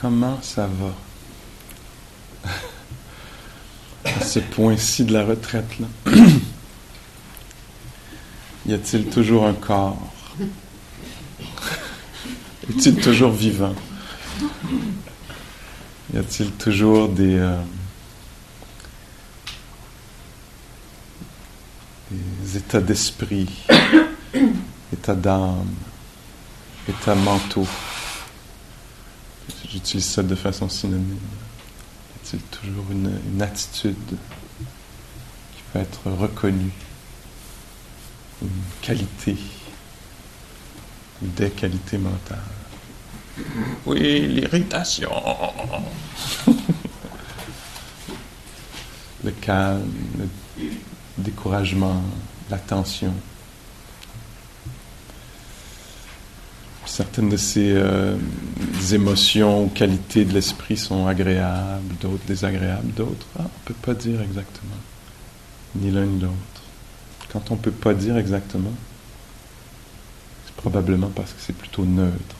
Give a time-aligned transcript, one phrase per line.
[0.00, 0.94] comment ça va?
[4.04, 5.86] À ce point-ci de la retraite là.
[8.66, 9.98] Y a-t-il toujours un corps?
[12.70, 13.74] Est-il toujours vivant?
[16.14, 17.58] Y a-t-il toujours des, euh,
[22.10, 23.48] des états d'esprit,
[24.92, 25.74] états d'âme,
[26.88, 27.66] états mentaux?
[29.70, 31.18] J'utilise ça de façon synonyme.
[32.24, 36.72] Y a-t-il toujours une, une attitude qui peut être reconnue,
[38.40, 38.48] une
[38.80, 39.36] qualité,
[41.20, 42.38] des qualités mentales
[43.84, 45.12] Oui, l'irritation.
[49.24, 50.28] le calme, le
[51.18, 52.02] découragement,
[52.50, 53.12] l'attention.
[56.88, 58.16] Certaines de ces euh,
[58.92, 63.94] émotions ou qualités de l'esprit sont agréables, d'autres désagréables, d'autres, ah, on ne peut pas
[63.94, 64.74] dire exactement,
[65.76, 66.34] ni l'un ni l'autre.
[67.30, 68.72] Quand on ne peut pas dire exactement,
[70.46, 72.36] c'est probablement parce que c'est plutôt neutre.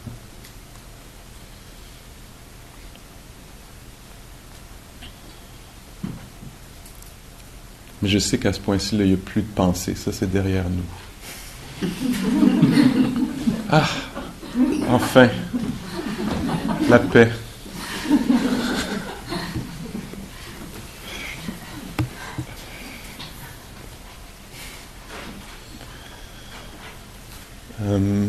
[8.01, 9.95] Mais je sais qu'à ce point-ci, il n'y a plus de pensée.
[9.95, 11.89] Ça, c'est derrière nous.
[13.71, 13.87] Ah,
[14.91, 15.29] enfin,
[16.89, 17.31] la paix.
[27.83, 28.27] Euh,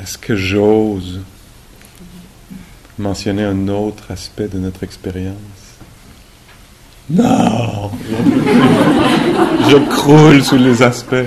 [0.00, 1.20] Est-ce que j'ose
[2.98, 5.36] mentionner un autre aspect de notre expérience?
[7.10, 7.90] Non
[9.68, 11.14] Je croule sous les aspects.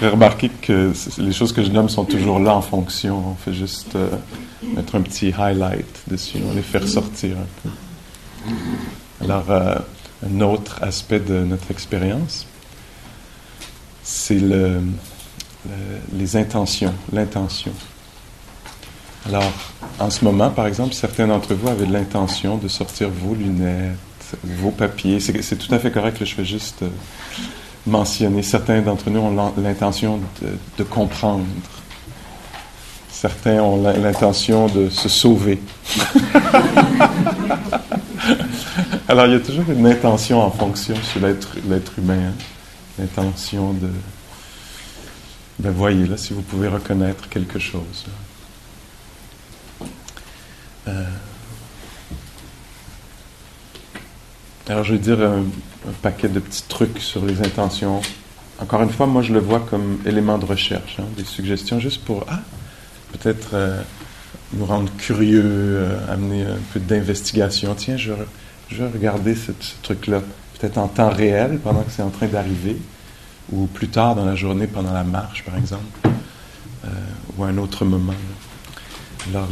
[0.00, 3.32] J'ai remarqué que les choses que je nomme sont toujours là en fonction.
[3.32, 4.08] On fait juste euh,
[4.74, 7.68] mettre un petit highlight dessus, on les fait ressortir un peu.
[9.22, 9.74] Alors, euh,
[10.26, 12.46] un autre aspect de notre expérience,
[14.02, 14.80] c'est le,
[15.68, 17.72] le, les intentions, l'intention.
[19.26, 19.52] Alors,
[19.98, 23.98] en ce moment, par exemple, certains d'entre vous avaient l'intention de sortir vos lunettes,
[24.42, 25.20] vos papiers.
[25.20, 26.82] C'est tout à fait correct que je fais juste...
[26.82, 26.88] Euh,
[27.86, 28.42] mentionner.
[28.42, 30.20] Certains d'entre nous ont l'intention
[30.78, 31.44] de, comprendre.
[33.10, 35.60] Certains ont l'intention de se sauver.
[39.08, 42.28] Alors, il y a toujours une intention en fonction sur l'être humain.
[42.28, 42.34] Hein?
[42.98, 43.88] L'intention de...
[45.58, 48.06] Ben voyez là si vous pouvez reconnaître quelque chose.
[50.88, 51.04] Euh...
[54.68, 55.18] Alors, je vais dire
[55.88, 58.00] un, paquet de petits trucs sur les intentions.
[58.58, 62.04] Encore une fois, moi, je le vois comme élément de recherche, hein, des suggestions juste
[62.04, 62.40] pour, ah,
[63.12, 63.82] peut-être euh,
[64.52, 67.74] nous rendre curieux, euh, amener un peu d'investigation.
[67.74, 68.12] Tiens, je,
[68.68, 69.52] je vais regarder ce,
[69.82, 70.20] truc-là,
[70.58, 72.76] peut-être en temps réel, pendant que c'est en train d'arriver,
[73.50, 75.98] ou plus tard dans la journée, pendant la marche, par exemple,
[76.84, 76.88] euh,
[77.36, 78.14] ou à un autre moment.
[79.28, 79.48] Alors,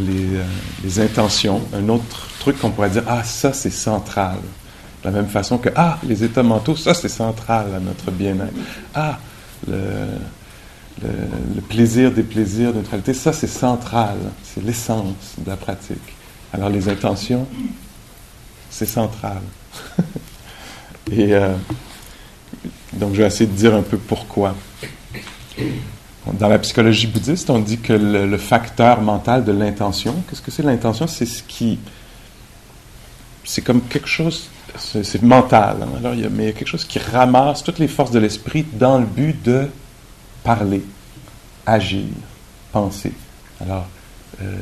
[0.83, 4.39] les intentions, un autre truc qu'on pourrait dire, ah, ça, c'est central.
[5.03, 8.53] De la même façon que, ah, les états mentaux, ça c'est central à notre bien-être.
[8.94, 9.19] Ah,
[9.66, 10.06] le,
[11.69, 15.98] plaisir des plaisirs de neutralité, ça c'est central, c'est l'essence de la pratique.
[16.53, 17.47] Alors les intentions,
[18.70, 19.41] c'est central.
[21.12, 21.54] Et euh,
[22.94, 24.54] donc je vais essayer de dire un peu pourquoi.
[26.32, 30.51] Dans la psychologie bouddhiste, on dit que le, le facteur mental de l'intention, qu'est-ce que
[30.51, 31.06] c'est l'intention?
[31.06, 31.78] C'est ce qui.
[33.48, 35.78] C'est comme quelque chose c'est mental.
[35.83, 35.89] Hein?
[35.98, 38.98] Alors, mais il y a quelque chose qui ramasse toutes les forces de l'esprit dans
[38.98, 39.66] le but de
[40.45, 40.84] parler,
[41.66, 42.04] agir,
[42.72, 43.12] penser.
[43.60, 43.86] Alors,
[44.42, 44.56] euh,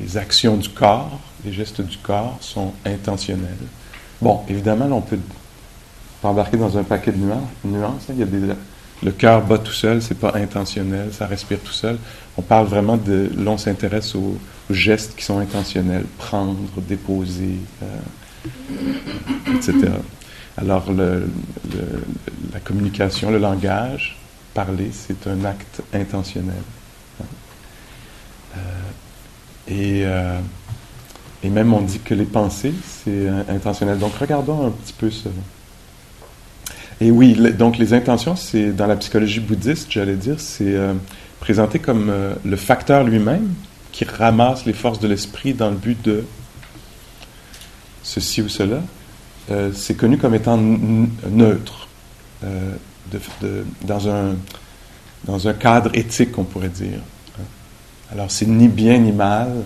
[0.00, 3.56] les, actions du corps, les gestes du corps sont intentionnels.
[4.22, 5.18] Bon, évidemment, on peut
[6.22, 7.42] embarquer dans un paquet de nuances.
[7.64, 7.94] hein?
[8.10, 8.54] Il y a des,
[9.02, 11.98] le cœur bat tout seul, c'est pas intentionnel, ça respire tout seul.
[12.36, 14.38] On parle vraiment de, l'on s'intéresse aux,
[14.70, 16.56] aux, gestes qui sont intentionnels, prendre,
[16.86, 17.56] déposer.
[17.82, 17.86] Euh,
[19.54, 19.74] etc.
[20.56, 24.16] Alors, la communication, le langage,
[24.54, 26.54] parler, c'est un acte intentionnel.
[28.56, 28.58] Euh,
[29.68, 30.38] et, euh,
[31.42, 33.98] et même on dit que les pensées, c'est intentionnel.
[33.98, 35.30] Donc regardons un petit peu ça.
[37.00, 40.76] Et oui, donc les intentions, c'est dans la psychologie bouddhiste, j'allais dire, c'est
[41.38, 42.12] présenté comme
[42.44, 43.54] le facteur lui-même
[43.90, 46.24] qui ramasse les forces de l'esprit dans le but de
[48.10, 48.82] ceci ou cela,
[49.50, 51.88] euh, c'est connu comme étant neutre,
[52.42, 52.74] euh,
[53.82, 56.98] dans, un, cadre éthique, on pourrait dire.
[58.12, 59.62] Alors, c'est ni bien ni mal.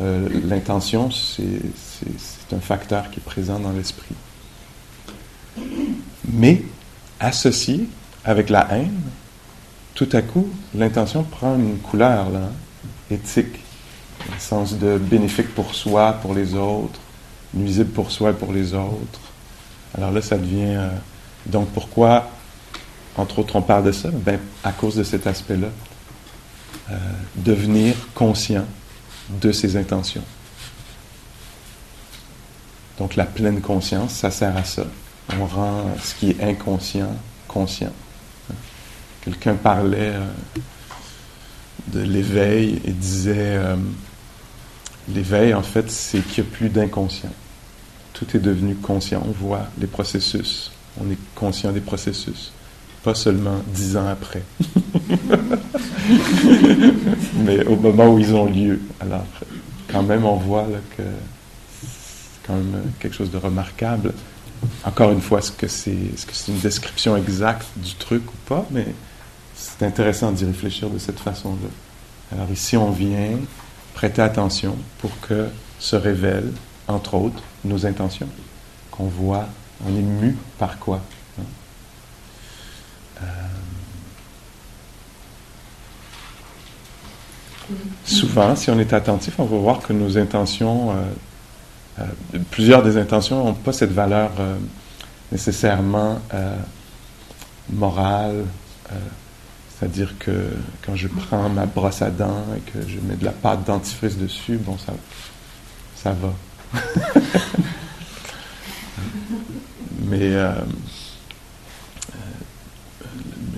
[0.00, 4.14] Euh, l'intention, c'est un facteur qui est présent dans l'esprit.
[6.32, 6.62] Mais,
[7.20, 7.86] associé
[8.24, 9.02] avec la haine,
[9.94, 12.50] tout à coup, l'intention prend une couleur là,
[13.10, 13.60] éthique,
[14.26, 17.00] dans le sens de bénéfique pour soi, pour les autres,
[17.54, 19.20] nuisible pour soi et pour les autres.
[19.96, 20.74] Alors là, ça devient...
[20.76, 20.88] Euh,
[21.46, 22.30] donc pourquoi,
[23.16, 24.10] entre autres, on parle de ça?
[24.10, 25.68] Ben, À cause de cet aspect-là.
[26.90, 26.96] Euh,
[27.36, 28.64] devenir conscient
[29.40, 30.24] de ses intentions.
[32.98, 34.84] Donc la pleine conscience, ça sert à ça.
[35.40, 37.16] On rend ce qui est inconscient
[37.48, 37.92] conscient.
[39.22, 40.26] Quelqu'un parlait euh,
[41.88, 43.58] de l'éveil et disait
[45.08, 47.30] l'éveil, en fait, c'est qu'il n'y a plus d'inconscient
[48.14, 49.22] tout est devenu conscient.
[49.26, 50.70] On voit les processus.
[50.98, 52.52] On est conscient des processus.
[53.02, 54.42] Pas seulement dix ans après.
[57.44, 58.80] Mais au moment où ils ont lieu.
[59.00, 59.26] Alors,
[59.88, 60.66] quand même, on voit
[60.96, 61.02] que
[61.82, 64.14] c'est quand même quelque chose de remarquable.
[64.84, 68.64] Encore une fois, est-ce que c'est est -ce une description exacte du truc ou pas?
[68.70, 68.86] Mais
[69.54, 71.68] c'est intéressant d'y réfléchir de cette façon-là.
[72.32, 73.38] Alors ici, on vient
[73.94, 76.50] prêter attention pour que se révèle
[76.88, 78.28] entre autres, nos intentions,
[78.90, 79.46] qu'on voit,
[79.86, 81.00] on est mu par quoi.
[81.38, 81.44] Hein.
[83.22, 83.26] Euh,
[88.04, 91.02] souvent, si on est attentif, on va voir que nos intentions, euh,
[92.00, 94.30] euh, plusieurs des intentions n'ont pas cette valeur
[95.32, 96.20] nécessairement
[97.72, 98.44] morale.
[99.70, 100.50] c'est-à-dire que
[100.84, 104.16] quand je prends ma brosse à dents et que je mets de la pâte dentifrice
[104.16, 104.92] dessus, bon, ça,
[105.96, 106.32] ça va.
[110.06, 110.52] Mais euh,
[112.10, 112.16] euh,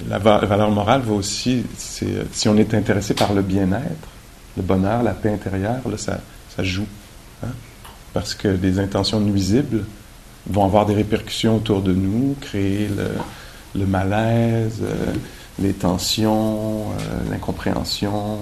[0.09, 4.09] la, valeur morale va aussi, si on est intéressé par le bien-être,
[4.57, 6.21] le bonheur, la paix intérieure, ça,
[6.59, 6.87] joue.
[7.45, 7.51] Hein.
[8.15, 9.85] Parce que des intentions nuisibles
[10.49, 12.89] vont avoir des répercussions autour de nous, créer
[13.75, 15.13] le, malaise, euh,
[15.59, 16.87] les tensions,
[17.31, 18.39] l'incompréhension,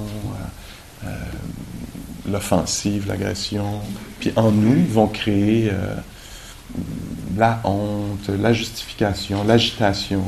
[2.30, 3.80] l'offensive, l'agression,
[4.20, 5.94] puis en nous vont créer euh,
[7.36, 10.22] la honte, la justification, l'agitation.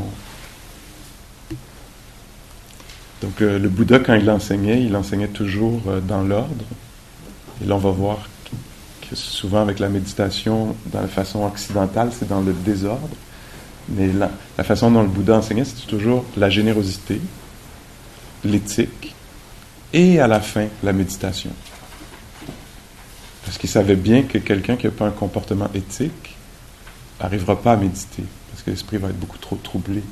[3.23, 6.65] Donc euh, le Bouddha, quand il enseignait, il enseignait toujours euh, dans l'ordre.
[7.63, 8.29] Et là, on va voir
[9.09, 13.17] que souvent avec la méditation, dans la façon occidentale, c'est dans le désordre.
[13.89, 17.21] Mais la, la façon dont le Bouddha enseignait, c'était toujours la générosité,
[18.45, 19.15] l'éthique,
[19.93, 21.51] et à la fin, la méditation.
[23.47, 26.35] Parce qu'il savait bien que quelqu'un qui n'a pas un comportement éthique
[27.21, 30.03] n'arrivera pas à méditer, parce que l'esprit va être beaucoup trop troublé,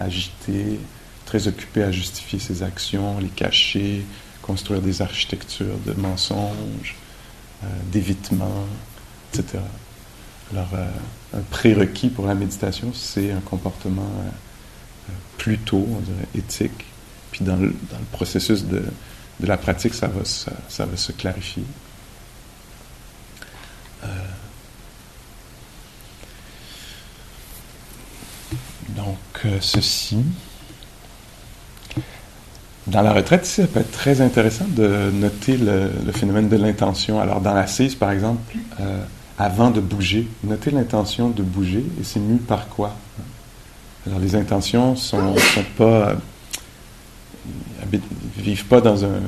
[0.00, 0.80] agité,
[1.26, 4.04] très occupé à justifier ses actions, les cacher,
[4.42, 6.96] construire des architectures de mensonges,
[7.62, 8.66] euh, d'évitement,
[9.32, 9.62] etc.
[10.52, 10.90] Alors, euh,
[11.38, 16.84] un prérequis pour la méditation, c'est un comportement euh, plutôt, on dirait, éthique.
[17.30, 17.72] Puis dans le,
[18.10, 18.82] processus de,
[19.40, 20.24] la pratique, ça va
[20.96, 21.62] se clarifier.
[24.06, 24.10] Euh,
[28.96, 30.18] donc, euh, ceci.
[32.86, 37.20] Dans la retraite, ça peut être très intéressant de noter le, phénomène de l'intention.
[37.20, 39.02] Alors, dans l'assise, par exemple, euh,
[39.38, 42.94] avant de bouger, noter l'intention de bouger et c'est mu par quoi?
[44.06, 45.34] Alors, les intentions ne sont,
[45.76, 46.14] pas
[48.36, 49.20] vivent pas dans un,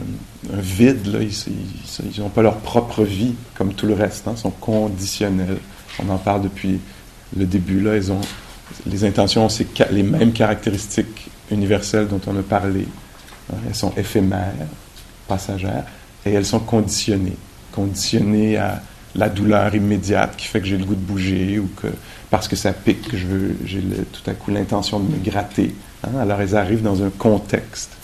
[0.45, 1.19] vide, là.
[1.23, 4.33] ils n'ont pas leur propre vie comme tout le reste, hein.
[4.37, 5.59] ils sont conditionnels.
[5.99, 6.81] On en parle depuis
[7.37, 7.97] le début, là.
[7.97, 8.21] Ils ont,
[8.87, 12.87] les intentions ont les mêmes caractéristiques universelles dont on a parlé.
[13.53, 13.57] Hein.
[13.67, 14.55] Elles sont éphémères,
[15.27, 15.85] passagères,
[16.25, 17.37] et elles sont conditionnées.
[17.73, 18.83] Conditionnées à
[19.15, 21.89] la douleur immédiate qui fait que j'ai le goût de bouger ou que
[22.31, 23.81] parce que ça pique, que j'ai
[24.13, 25.75] tout à coup l'intention de me gratter.
[26.05, 26.19] Hein.
[26.21, 27.98] Alors elles arrivent dans un contexte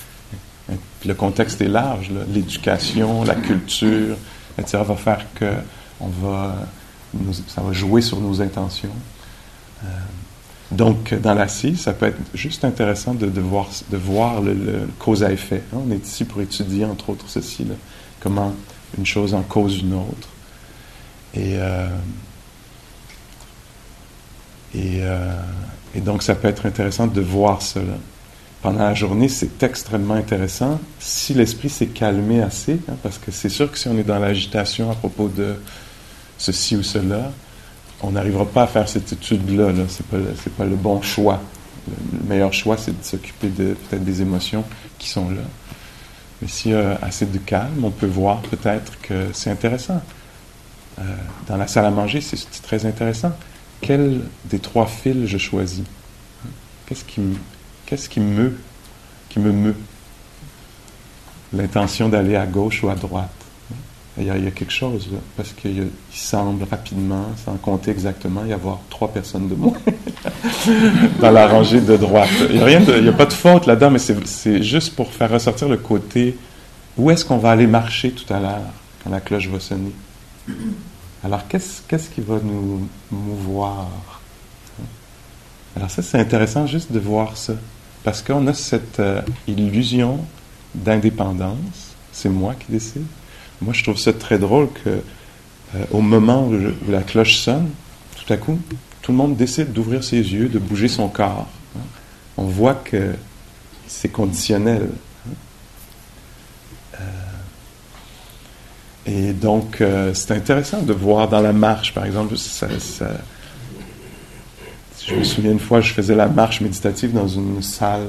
[1.04, 4.16] le contexte est large, l'éducation, la culture,
[4.59, 5.52] etc., va faire que
[6.00, 6.56] on va,
[7.49, 8.94] ça va jouer sur nos intentions.
[9.85, 9.87] Euh,
[10.71, 15.30] donc, dans l'assise, ça peut être juste intéressant de, voir, de voir le, cause à
[15.30, 15.62] effet.
[15.73, 15.78] Hein.
[15.87, 17.75] On est ici pour étudier, entre autres, ceci, là,
[18.21, 18.52] comment
[18.99, 20.28] une chose en cause une autre.
[21.35, 21.88] Et, euh,
[24.75, 25.40] et, euh,
[25.94, 27.99] et, donc, ça peut être intéressant de voir cela.
[28.64, 33.50] Pendant la journée, c'est extrêmement intéressant si l'esprit s'est calmé assez, hein, parce que c'est
[33.50, 35.56] sûr que si on est dans l'agitation à propos de
[36.38, 37.30] ceci ou cela,
[38.00, 39.71] on n'arrivera pas à faire cette étude-là.
[39.71, 41.42] -là, ce n'est pas, pas, le bon choix.
[41.88, 44.64] Le, meilleur choix, c'est de s'occuper de, peut-être des émotions
[44.99, 45.44] qui sont là.
[46.40, 50.00] Mais s'il y a assez de calme, on peut voir peut-être que c'est intéressant.
[51.00, 51.02] Euh,
[51.49, 53.33] dans la salle à manger, c'est très intéressant.
[53.83, 55.85] Quel des trois fils je choisis?
[56.87, 57.21] Qu'est-ce qui,
[57.86, 58.56] qu'est-ce qui me,
[59.28, 59.76] qui me meut?
[61.52, 63.44] L'intention d'aller à gauche ou à droite
[64.16, 69.08] il y, a, quelque chose, parce qu'il semble rapidement, sans compter exactement, y avoir trois
[69.08, 69.74] personnes de moins
[71.20, 72.30] dans la rangée de droite.
[72.48, 76.36] Il n'y a, pas de faute là-dedans, mais c'est juste pour faire ressortir le côté
[76.96, 78.72] où est-ce qu'on va aller marcher tout à l'heure
[79.02, 79.90] quand la cloche va sonner?
[81.24, 83.88] Alors, qu'est-ce qui va nous mouvoir?
[85.74, 87.54] Alors, ça, c'est intéressant juste de voir ça,
[88.04, 90.20] parce qu'on a cette euh, illusion
[90.75, 91.96] d'indépendance.
[92.12, 93.06] C'est moi qui décide.
[93.61, 96.54] Moi, je trouve ça très drôle que, euh, au moment où,
[96.88, 97.70] la cloche sonne,
[98.16, 98.61] tout à coup,
[99.02, 101.49] tout le monde décide d'ouvrir ses yeux, de bouger son corps.
[101.76, 101.80] Hein.
[102.37, 103.14] On voit que
[103.87, 104.90] c'est conditionnel.
[105.26, 105.32] Hein.
[107.00, 107.00] Euh,
[109.06, 109.82] et donc,
[110.14, 112.68] c'est intéressant de voir dans la marche, par exemple, ça,
[115.14, 118.09] je me souviens une fois, je faisais la marche méditative dans une salle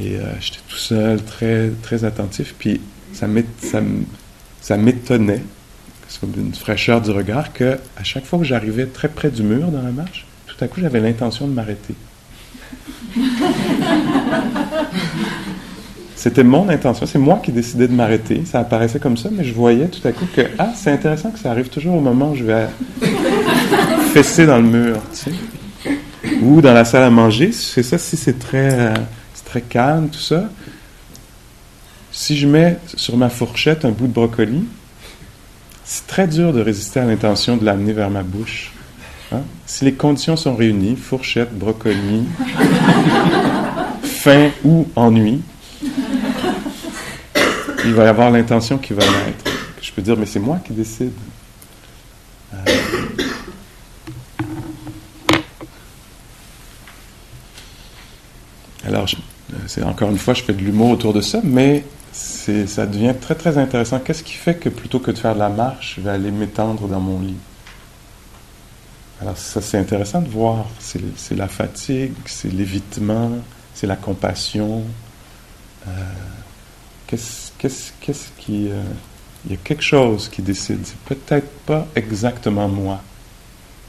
[0.00, 2.80] et euh, j'étais tout seul, très, très attentif, puis
[3.12, 3.26] ça,
[4.76, 5.42] m'étonnait,
[6.20, 9.68] comme une fraîcheur du regard, que à chaque fois que j'arrivais très près du mur
[9.68, 11.94] dans la marche, tout à coup j'avais l'intention de m'arrêter.
[16.14, 18.44] C'était mon intention, c'est moi qui décidais de m'arrêter.
[18.44, 21.38] Ça apparaissait comme ça, mais je voyais tout à coup que ah, c'est intéressant que
[21.40, 22.68] ça arrive toujours au moment où je vais
[24.14, 25.32] fesser dans le mur, tu sais.
[26.42, 28.94] Ou dans la salle à manger, c'est ça, si c'est très, euh,
[29.44, 30.48] très calme, tout ça,
[32.10, 34.64] si je mets sur ma fourchette un bout de brocoli,
[35.84, 38.72] c'est très dur de résister à l'intention de l'amener vers ma bouche.
[39.30, 39.42] Hein?
[39.66, 42.24] Si les conditions sont réunies, fourchette, brocoli,
[44.02, 45.42] faim ou ennui,
[47.84, 49.52] il va y avoir l'intention qui va naître.
[49.80, 51.12] Je peux dire, mais c'est moi qui décide.
[58.92, 59.08] Alors,
[59.66, 63.34] c'est encore une fois, je fais de l'humour autour de ça, mais ça devient très
[63.34, 63.98] très intéressant.
[64.00, 66.86] Qu'est-ce qui fait que plutôt que de faire de la marche, je vais aller m'étendre
[66.88, 67.36] dans mon lit?
[69.22, 70.66] Alors ça c'est intéressant de voir.
[70.78, 73.30] C'est la fatigue, c'est l'évitement,
[73.72, 74.82] c'est la compassion.
[75.86, 75.90] Euh,
[77.06, 78.68] qu'est-ce qu'est-ce qui...
[78.68, 78.82] Euh,
[79.46, 80.80] il y a quelque chose qui décide.
[80.84, 83.00] C'est peut-être pas exactement moi,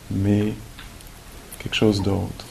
[0.10, 0.54] mais
[1.60, 2.46] quelque chose d'autre.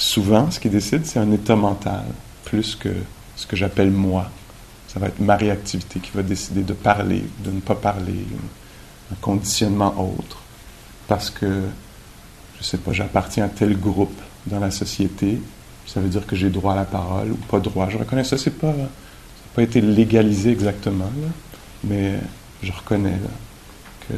[0.00, 2.04] Souvent, ce qui décide, c'est un état mental,
[2.44, 2.88] plus que
[3.36, 4.30] ce que j'appelle moi.
[4.88, 8.26] Ça va être ma réactivité qui va décider de parler, de ne pas parler,
[9.12, 10.38] un conditionnement autre.
[11.06, 15.40] Parce que, je ne sais pas, j'appartiens à tel groupe dans la société,
[15.86, 17.88] ça veut dire que j'ai droit à la parole ou pas droit.
[17.90, 18.74] Je reconnais ça, c'est pas,
[19.54, 21.10] pas été légalisé exactement,
[21.84, 22.18] mais
[22.62, 23.18] je reconnais
[24.08, 24.14] que,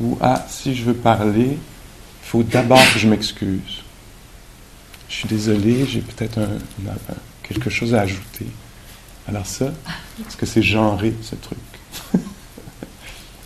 [0.00, 3.82] ou ah, si je veux parler, il faut d'abord que je m'excuse
[5.10, 6.40] je suis désolé, j'ai peut-être
[7.42, 8.46] quelque chose à ajouter.
[9.28, 9.72] Alors ça,
[10.26, 11.58] est-ce que c'est genré, ce truc?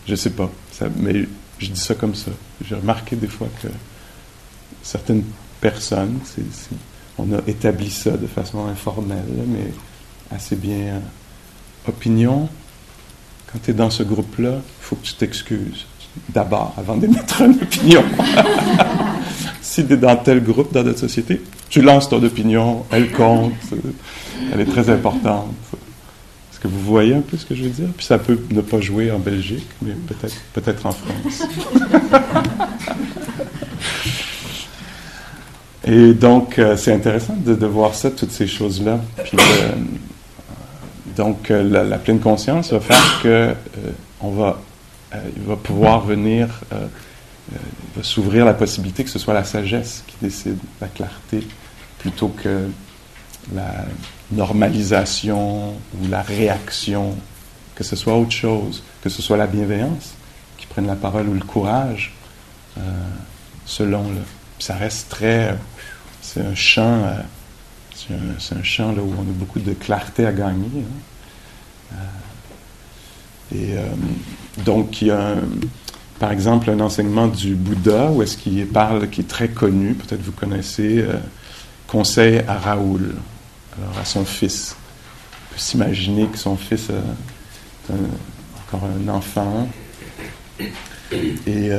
[0.06, 0.50] je sais pas,
[0.96, 1.26] mais
[1.58, 2.30] je dis ça comme ça.
[2.64, 3.68] J'ai remarqué des fois que
[4.82, 5.24] certaines
[5.60, 6.76] personnes, c est, c est,
[7.16, 9.72] on a établi ça de façon informelle, mais
[10.30, 10.76] assez bien.
[10.76, 11.00] Euh,
[11.88, 12.48] opinion,
[13.50, 15.86] quand tu es dans ce groupe-là, il faut que tu t'excuses
[16.28, 18.04] d'abord avant d'émettre une opinion.
[19.62, 23.52] si tu es dans tel groupe dans notre société, tu lances ton opinion, elle compte,
[24.52, 25.52] elle est très importante.
[26.52, 27.88] Est-ce que vous voyez un peu ce que je veux dire?
[27.96, 31.42] Puis ça peut ne pas jouer en Belgique, mais peut-être peut-être en France.
[35.86, 39.00] Et donc, euh, c'est intéressant de, de, voir ça, toutes ces choses-là.
[39.22, 39.72] Puis, euh,
[41.16, 43.52] donc, euh, la, la, pleine conscience va faire que euh,
[44.20, 44.60] on va,
[45.14, 46.48] euh, il va pouvoir venir
[47.52, 47.58] il
[47.96, 51.46] va s'ouvrir la possibilité que ce soit la sagesse qui décide, la clarté,
[51.98, 52.68] plutôt que
[53.52, 53.84] la
[54.32, 57.16] normalisation ou la réaction,
[57.74, 60.14] que ce soit autre chose, que ce soit la bienveillance,
[60.56, 62.14] qui prennent la parole ou le courage,
[62.78, 62.80] euh,
[63.66, 64.20] selon le.
[64.58, 65.56] Ça reste très.
[66.22, 67.04] C'est un champ.
[67.04, 67.20] Euh,
[68.36, 70.84] c'est un, champ là, où on a beaucoup de clarté à gagner.
[71.92, 71.96] Hein.
[73.52, 73.76] Euh, et
[74.64, 75.36] donc, il y a,
[76.18, 80.22] par exemple, un enseignement du Bouddha où est-ce qu'il parle, qui est très connu, peut-être
[80.22, 81.04] vous connaissez,
[81.86, 83.14] conseil à Raoul,
[83.76, 84.76] alors à son fils.
[84.76, 87.92] On peut s'imaginer que son fils est
[88.66, 89.68] encore un enfant.
[91.20, 91.70] Et,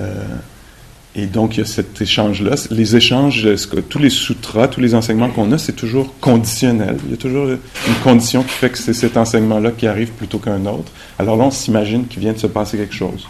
[1.18, 2.56] et donc, il y a cet échange-là.
[2.72, 3.48] Les échanges,
[3.88, 6.98] tous les sutras, tous les enseignements qu'on a, c'est toujours conditionnel.
[7.06, 10.40] Il y a toujours une condition qui fait que c'est cet enseignement-là qui arrive plutôt
[10.40, 10.92] qu'un autre.
[11.18, 13.28] Alors là, on s'imagine qu'il vient de se passer quelque chose.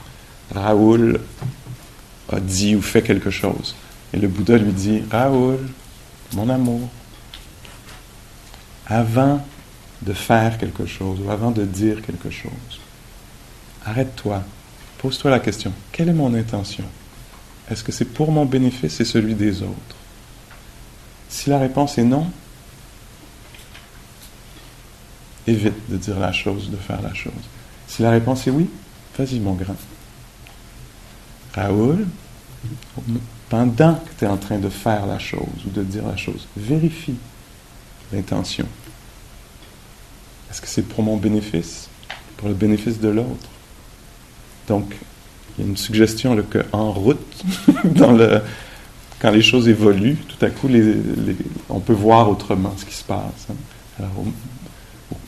[0.54, 1.20] Raoul
[2.32, 3.76] a dit ou fait quelque chose.
[4.14, 5.60] Et le Bouddha lui dit, Raoul,
[6.34, 6.90] mon amour,
[8.88, 9.46] avant
[10.02, 12.52] de faire quelque chose ou avant de dire quelque chose,
[13.86, 14.44] arrête-toi,
[15.00, 16.86] pose-toi la question, quelle est mon intention?
[17.70, 19.96] Est-ce que c'est pour mon bénéfice et celui des autres?
[21.30, 22.30] Si la réponse est non,
[25.48, 27.34] évite de dire la chose, de faire la chose.
[27.88, 28.70] Si la réponse est oui,
[29.18, 29.76] vas-y mon grand.
[31.56, 32.06] Raoul,
[33.50, 36.48] pendant que tu es en train de faire la chose ou de dire la chose,
[36.58, 37.16] vérifie
[38.12, 38.68] l'intention.
[40.52, 41.90] Est-ce que c'est pour mon bénéfice,
[42.38, 43.50] pour le bénéfice de l'autre?
[44.68, 44.96] Donc,
[45.58, 47.44] il y a une suggestion qu'en route,
[47.86, 48.42] dans le,
[49.20, 50.70] quand les choses évoluent, tout à coup,
[51.70, 53.48] on peut voir autrement ce qui se passe.
[53.50, 53.56] Hein.
[54.00, 54.12] Alors,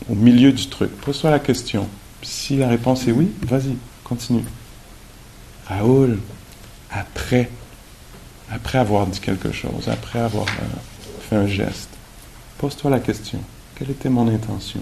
[0.10, 1.88] au, milieu du truc, pose-toi la question.
[2.22, 4.43] Si la réponse est oui, vas-y, continue.
[5.67, 6.19] Raoul,
[6.91, 7.50] après,
[8.50, 11.89] après avoir dit quelque chose, après avoir euh, fait un geste,
[12.57, 13.39] pose-toi la question.
[13.75, 14.79] Quelle était mon intention?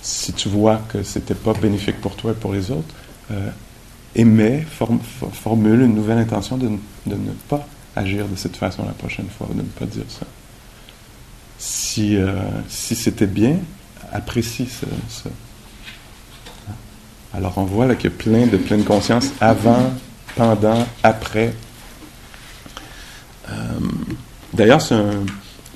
[0.00, 2.94] Si tu vois que c'était pas bénéfique pour toi et pour les autres,
[3.30, 3.50] euh,
[5.32, 6.68] formule une nouvelle intention de,
[7.06, 10.26] ne pas agir de cette façon la prochaine fois, de ne pas dire ça.
[11.58, 12.34] Si, euh,
[12.68, 13.58] si c'était bien,
[14.12, 15.30] apprécie ça.
[17.36, 19.92] Alors on voit là qu'il y a plein de pleine conscience avant,
[20.36, 21.52] pendant, après.
[23.50, 23.52] Euh,
[24.54, 24.96] d'ailleurs, c'est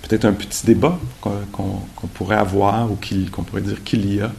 [0.03, 2.99] peut-être un petit débat qu'on pourrait avoir ou
[3.31, 4.33] qu'on pourrait dire qu'il y a.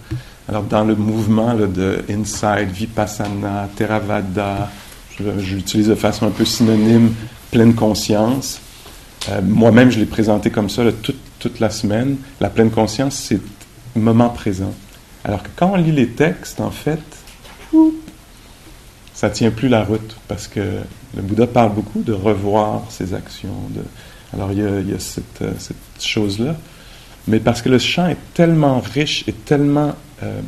[0.49, 4.69] Alors, dans le mouvement de Inside, Vipassana, Theravada,
[5.37, 7.13] j'utilise de façon un peu synonyme
[7.51, 8.59] pleine conscience.
[9.29, 12.17] Euh, moi-même, je l'ai présenté comme ça toute, toute, la semaine.
[12.39, 13.39] La pleine conscience, c'est
[13.95, 14.73] moment présent.
[15.23, 16.99] Alors que quand on lit les textes, en fait,
[19.13, 20.59] ça tient plus la route parce que
[21.15, 23.69] le Bouddha parle beaucoup de revoir ses actions,
[24.33, 25.43] alors il y a, euh, cette,
[25.99, 26.55] chose-là.
[27.27, 30.41] Mais parce que le champ est tellement riche et tellement euh,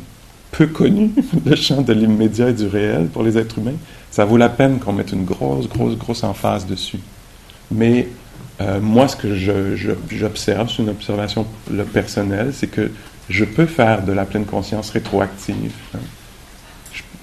[0.50, 1.12] peu connu,
[1.46, 3.76] le champ de l'immédiat et du réel pour les êtres humains,
[4.10, 7.00] ça vaut la peine qu'on mette une grosse, grosse, grosse emphase dessus.
[7.70, 8.08] Mais
[8.60, 11.46] euh, moi, ce que j'observe, c'est une observation
[11.92, 12.90] personnelle, c'est que
[13.28, 15.72] je peux faire de la pleine conscience rétroactive.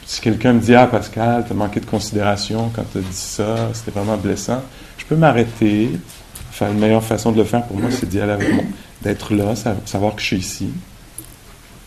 [0.05, 3.13] Si quelqu'un me dit Ah, Pascal, tu as manqué de considération quand tu as dit
[3.13, 4.61] ça, c'était vraiment blessant,
[4.97, 5.91] je peux m'arrêter,
[6.67, 8.63] une meilleure façon de le faire pour moi, c'est d'y aller avec moi,
[9.01, 10.69] d'être là, savoir que je suis ici.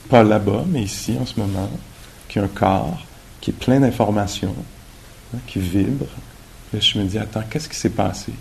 [0.08, 1.70] Pas là-bas, mais ici en ce moment,
[2.28, 3.04] qui a un corps,
[3.40, 4.54] qui est plein d'informations,
[5.34, 6.06] hein, qui vibre.
[6.76, 8.32] Et je me dis, attends, qu'est-ce qui s'est passé?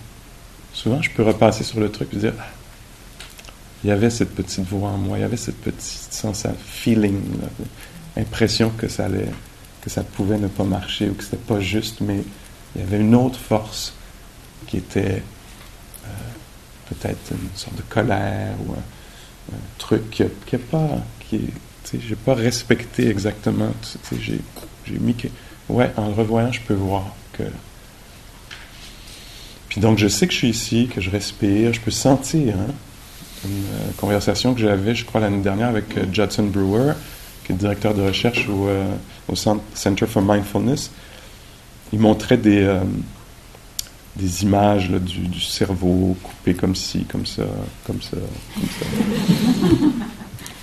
[0.73, 2.43] Souvent, je peux repasser sur le truc et dire, ah,
[3.83, 7.21] il y avait cette petite voix en moi, il y avait cette petite sensation, feeling,
[8.17, 9.29] impression que ça allait,
[9.81, 12.23] que ça pouvait ne pas marcher ou que c'était pas juste, mais
[12.75, 13.93] il y avait une autre force
[14.67, 15.21] qui était
[16.89, 21.49] peut-être une sorte de colère ou un, truc qui n'a pas, qui
[21.91, 23.71] j'ai pas respecté exactement.
[24.19, 24.39] J'ai,
[24.85, 25.27] j'ai mis que,
[25.69, 27.43] ouais, en le revoyant, je peux voir que.
[29.69, 32.55] Puis donc, je sais que je suis ici, que je respire, je peux sentir.
[32.55, 32.73] Hein,
[33.45, 36.93] une euh, conversation que j'avais, je crois, l'année dernière avec euh, Judson Brewer,
[37.43, 38.86] qui est directeur de recherche au, euh,
[39.27, 40.91] au Center for Mindfulness.
[41.91, 42.79] Il montrait des,
[44.15, 47.43] des images du, cerveau coupées comme ci, comme ça,
[47.86, 48.17] comme ça,
[48.56, 48.86] comme ça.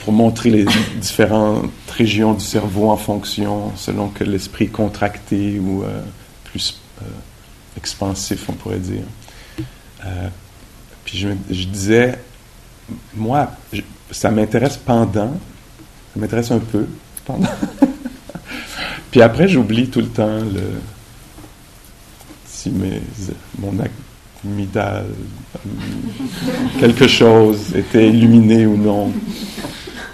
[0.01, 0.67] Pour montrer les
[1.01, 5.85] différentes régions du cerveau en fonction, selon que l'esprit est contracté ou
[6.45, 6.81] plus
[7.77, 9.05] expansif, on pourrait dire.
[11.05, 12.19] Puis je, disais,
[13.15, 13.51] moi,
[14.11, 15.33] ça m'intéresse pendant,
[16.13, 16.87] ça m'intéresse un peu
[17.25, 17.49] pendant.
[19.11, 20.81] puis après, j'oublie tout le temps le
[22.61, 23.01] si mes,
[23.59, 23.73] mon
[24.45, 25.07] amygdale,
[26.79, 29.13] quelque chose était illuminé ou non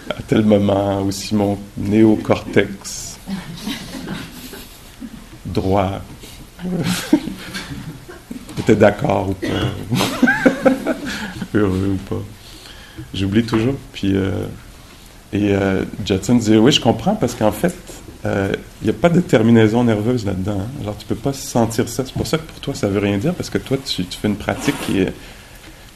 [0.08, 3.18] à tel moment, ou si mon néocortex
[5.44, 6.00] droit,
[8.60, 10.92] était d'accord ou pas,
[11.54, 12.22] heureux ou pas.
[13.14, 13.74] J'oublie toujours.
[13.92, 14.46] Puis, euh,
[15.32, 17.74] et euh, Judson disait, oui, je comprends, parce qu'en fait,
[18.24, 20.60] il euh, n'y a pas de terminaison nerveuse là-dedans.
[20.60, 20.82] Hein.
[20.82, 22.04] Alors, tu peux pas sentir ça.
[22.04, 24.28] C'est pour ça que pour toi, ça veut rien dire, parce que toi, tu, fais
[24.28, 25.04] une pratique qui.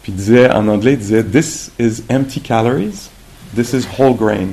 [0.03, 3.11] Puis il disait, en anglais, il disait, This is empty calories,
[3.55, 4.49] this is whole grain.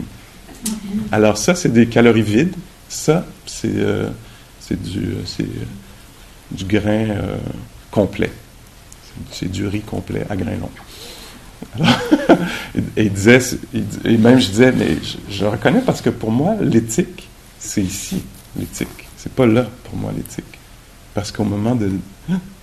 [1.12, 2.56] Alors ça, c'est des calories vides.
[2.90, 4.10] Ça, c'est euh,
[4.72, 5.16] du,
[6.52, 7.08] du grain
[7.92, 8.32] complet.
[9.32, 10.70] C'est du riz complet à grain long.
[12.98, 13.40] et, disait,
[14.06, 14.98] et même je disais, mais
[15.30, 17.28] je, le reconnais parce que pour moi, l'éthique,
[17.60, 18.24] c'est ici,
[18.58, 19.08] l'éthique.
[19.18, 20.46] C'est pas là, pour moi, l'éthique.
[21.14, 21.92] Parce qu'au moment de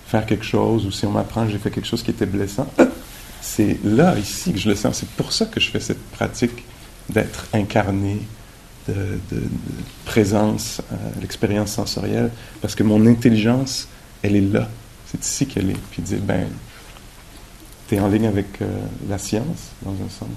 [0.07, 2.67] faire quelque chose, ou si on m'apprend que j'ai fait quelque chose qui était blessant,
[3.41, 4.97] c'est là, ici, que je le sens.
[4.97, 6.63] C'est pour ça que je fais cette pratique
[7.09, 8.21] d'être incarné,
[8.87, 9.19] de,
[10.05, 12.29] présence euh, l'expérience sensorielle,
[12.61, 13.87] parce que mon intelligence,
[14.21, 14.69] elle est là.
[15.07, 15.77] C'est ici qu'elle est.
[15.91, 16.47] Puis dire, ben,
[17.87, 18.65] tu en ligne avec euh,
[19.09, 20.29] la science, dans un sens.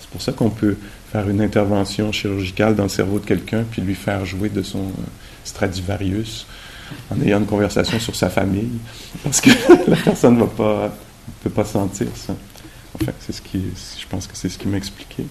[0.00, 0.76] C'est pour ça qu'on peut
[1.10, 4.82] faire une intervention chirurgicale dans le cerveau de quelqu'un, puis lui faire jouer de son
[4.82, 5.04] euh,
[5.44, 6.46] Stradivarius
[7.10, 8.70] en ayant une conversation sur sa famille,
[9.22, 9.50] parce que
[9.88, 12.34] la personne ne peut pas sentir ça.
[12.94, 13.62] En fait, c'est ce qui,
[13.98, 15.24] je pense que c'est ce qui m'a expliqué.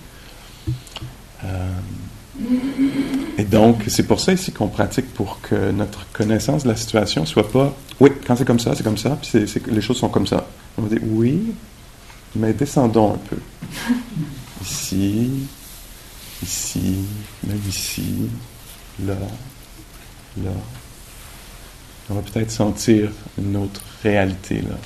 [1.45, 1.69] Euh,
[3.37, 7.25] et donc, c'est pour ça ici qu'on pratique pour que notre connaissance de la situation
[7.25, 10.27] soit pas, oui, quand c'est comme ça, c'est comme ça, puis les choses sont comme
[10.27, 10.45] ça.
[10.77, 11.53] On va dire, oui,
[12.35, 13.37] mais descendons un peu.
[14.61, 15.29] Ici,
[16.41, 17.05] ici,
[17.45, 18.29] même ici,
[19.05, 19.15] là,
[20.41, 20.51] là.
[22.09, 24.77] On va peut-être sentir une autre réalité, là,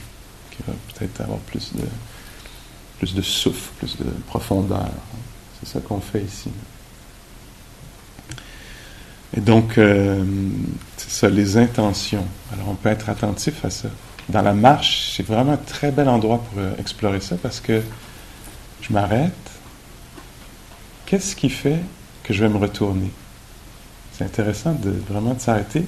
[0.52, 1.84] qui va peut-être avoir plus de,
[3.00, 4.90] plus de souffle, plus de profondeur.
[5.60, 6.50] C'est ça qu'on fait ici.
[9.36, 10.24] Et donc, euh,
[10.98, 12.26] c'est ça, les intentions.
[12.54, 13.90] Alors, on peut être attentif à ça.
[14.30, 17.82] Dans la marche, c'est vraiment un très bel endroit pour euh, explorer ça parce que
[18.82, 19.34] je m'arrête.
[21.06, 21.80] Qu'est-ce qui fait
[22.24, 23.12] que je vais me retourner?
[24.12, 25.86] C'est intéressant de vraiment de s'arrêter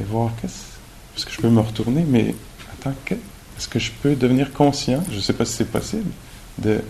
[0.00, 0.72] et voir qu'est-ce.
[1.14, 2.34] Parce que je peux me retourner, mais
[2.72, 5.02] attends, est-ce que je peux devenir conscient?
[5.10, 6.10] Je ne sais pas si c'est possible
[6.58, 6.80] de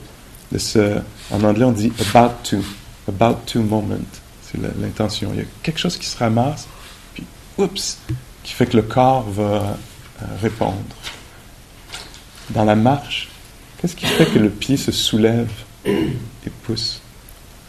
[1.30, 2.58] en anglais, on dit about to,
[3.08, 3.96] about to moment.
[4.42, 5.30] C'est l'intention.
[5.32, 6.68] Il y a quelque chose qui se ramasse,
[7.14, 7.24] puis
[7.58, 7.98] oups,
[8.42, 9.76] qui fait que le corps va
[10.22, 10.76] euh, répondre.
[12.50, 13.28] Dans la marche,
[13.78, 15.50] qu'est-ce qui fait que le pied se soulève
[15.84, 17.00] et pousse?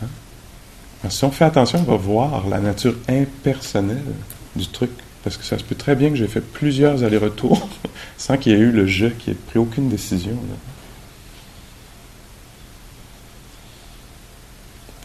[0.01, 1.09] Hein?
[1.09, 4.13] si on fait attention, on va voir la nature impersonnelle
[4.55, 4.91] du truc.
[5.23, 7.69] Parce que ça se peut très bien que j'ai fait plusieurs allers-retours
[8.17, 10.37] sans qu'il y ait eu le jeu qui ait pris aucune décision.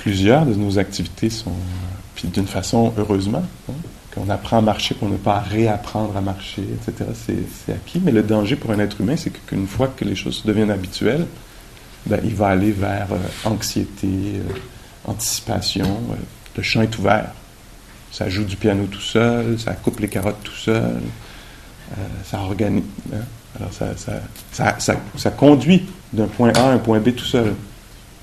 [0.08, 1.52] plusieurs de nos activités sont,
[2.14, 3.74] puis d'une façon, heureusement, hein,
[4.14, 8.00] qu'on apprend à marcher, qu'on n'a pas réapprendre à marcher, etc., c'est acquis.
[8.02, 11.26] Mais le danger pour un être humain, c'est qu'une fois que les choses deviennent habituelles,
[12.06, 14.52] ben, il va aller vers euh, anxiété, euh,
[15.04, 15.86] anticipation.
[15.86, 16.14] Euh,
[16.56, 17.32] le champ est ouvert.
[18.10, 21.00] Ça joue du piano tout seul, ça coupe les carottes tout seul,
[22.24, 22.84] ça organise.
[23.12, 23.18] Hein.
[23.56, 27.54] Alors ça, ça, ça, ça conduit d'un point A à un point B tout seul.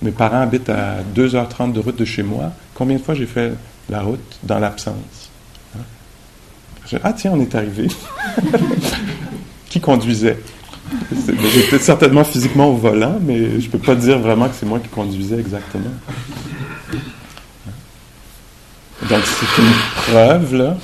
[0.02, 2.52] Mes parents habitent à 2h30 de route de chez moi.
[2.74, 3.54] Combien de fois j'ai fait
[3.90, 5.25] la route dans l'absence?
[6.94, 7.00] Hein?
[7.04, 7.88] Ah tiens, on est arrivé.
[9.70, 10.40] Qui conduisait?
[11.54, 14.80] J'étais certainement physiquement au volant, mais je ne peux pas dire vraiment que c'est moi
[14.80, 15.92] qui conduisais exactement.
[19.10, 20.78] Donc c'est une preuve là,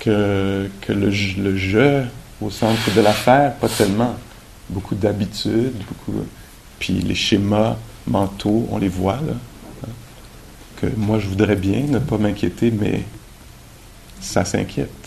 [0.00, 1.10] que, que le,
[1.42, 2.04] le, jeu
[2.40, 4.16] au centre de l'affaire, pas tellement.
[4.68, 6.18] Beaucoup d'habitudes, beaucoup.
[6.78, 9.34] Puis les schémas mentaux, on les voit, là,
[9.84, 9.90] hein,
[10.76, 13.04] que moi je voudrais bien ne pas m'inquiéter, mais
[14.20, 14.97] ça s'inquiète.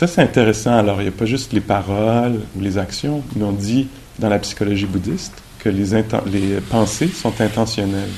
[0.00, 0.72] Ça, c'est intéressant.
[0.78, 3.86] Alors, il n'y a pas juste les paroles ou les actions, mais on dit
[4.18, 8.08] dans la psychologie bouddhiste que les, pensées sont intentionnelles.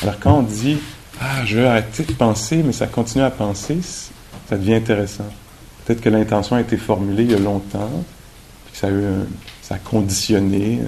[0.00, 0.78] Alors, quand on dit
[1.20, 3.80] Ah, je veux arrêter de penser, mais ça continue à penser,
[4.48, 5.28] ça devient intéressant.
[5.84, 7.90] Peut-être que l'intention a été formulée il y a longtemps,
[8.64, 9.26] puis que
[9.60, 10.80] ça a conditionné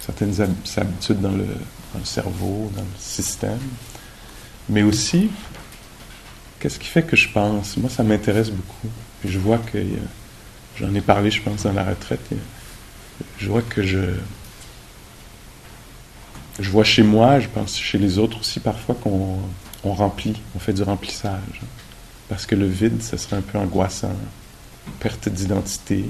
[0.00, 0.40] certaines
[0.76, 1.46] habitudes dans le,
[2.02, 3.60] cerveau, dans le système.
[4.68, 5.30] Mais aussi,
[6.58, 7.76] qu'est-ce qui fait que je pense?
[7.76, 8.88] Moi, ça m'intéresse beaucoup.
[9.24, 9.78] Je vois que,
[10.78, 12.20] j'en ai parlé, je pense, dans la retraite,
[13.38, 14.00] je vois que je.
[16.60, 19.38] Je vois chez moi, je pense chez les autres aussi parfois qu'on
[19.84, 21.60] on remplit, on fait du remplissage.
[22.28, 24.16] Parce que le vide, ça serait un peu angoissant.
[24.98, 26.04] Perte d'identité.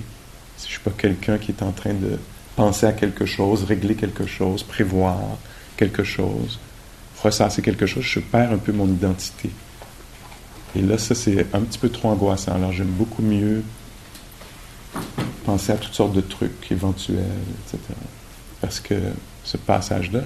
[0.57, 2.19] Si je suis pas quelqu'un qui est en train de
[2.57, 5.19] penser à quelque chose, régler quelque chose, prévoir
[5.77, 6.59] quelque chose,
[7.23, 9.51] ressasser quelque chose, je perds un peu mon identité.
[10.79, 12.55] Et là, ça, c'est un petit peu trop angoissant.
[12.55, 13.65] Alors, j'aime beaucoup mieux
[15.45, 17.25] penser à toutes sortes de trucs éventuels,
[17.67, 17.81] etc.
[18.61, 18.95] Parce que
[19.43, 20.21] ce passage-là,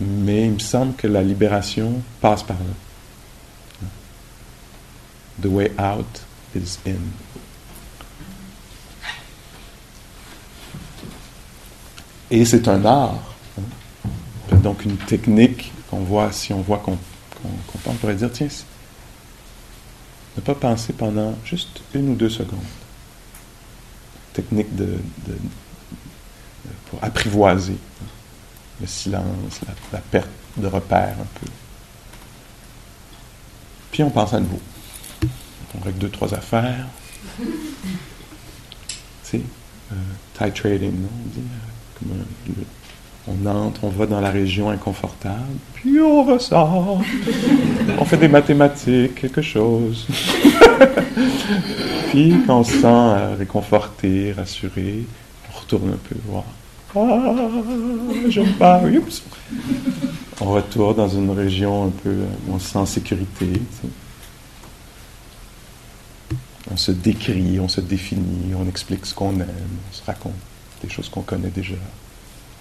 [0.00, 3.86] mais il me semble que la libération passe par là.
[5.40, 6.22] The way out
[6.56, 6.94] is in.
[12.32, 13.22] Et c'est un art.
[13.60, 14.56] Hein.
[14.56, 16.98] Donc une technique qu'on voit, si on voit qu'on
[17.86, 18.48] on pourrait dire, tiens,
[20.36, 22.58] ne pas penser pendant juste une ou deux secondes.
[24.32, 24.68] Technique
[26.90, 27.76] pour apprivoiser
[28.80, 29.60] le silence,
[29.92, 31.46] la, perte de repère un peu.
[33.92, 34.60] Puis on pense à nouveau.
[35.76, 36.86] On règle deux, trois affaires.
[37.38, 37.44] tu
[39.22, 39.40] sais,
[39.92, 39.94] euh,
[40.32, 41.08] titrating, non?
[41.24, 41.46] On dit,
[42.10, 42.64] euh,
[43.26, 47.00] on entre, on va dans la région inconfortable, puis on ressort.
[47.98, 50.06] on fait des mathématiques, quelque chose.
[52.10, 55.04] puis quand on se sent euh, réconforté, rassuré,
[55.50, 56.16] on retourne un peu.
[56.96, 57.58] Ah,
[58.58, 58.82] pas.
[60.40, 63.52] On retourne dans une région un peu où on se sent en sécurité.
[66.70, 69.46] On se décrit, on se définit, on explique ce qu'on aime,
[69.90, 70.32] on se raconte
[70.82, 71.74] des choses qu'on connaît déjà.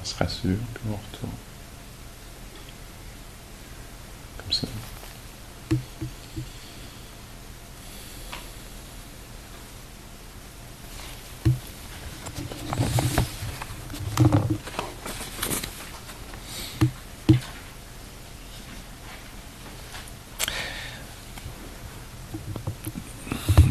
[0.03, 1.31] On se rassure, puis on retourne.
[4.37, 4.67] Comme ça.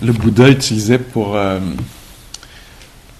[0.03, 1.61] le Bouddha utilisait pour, euh,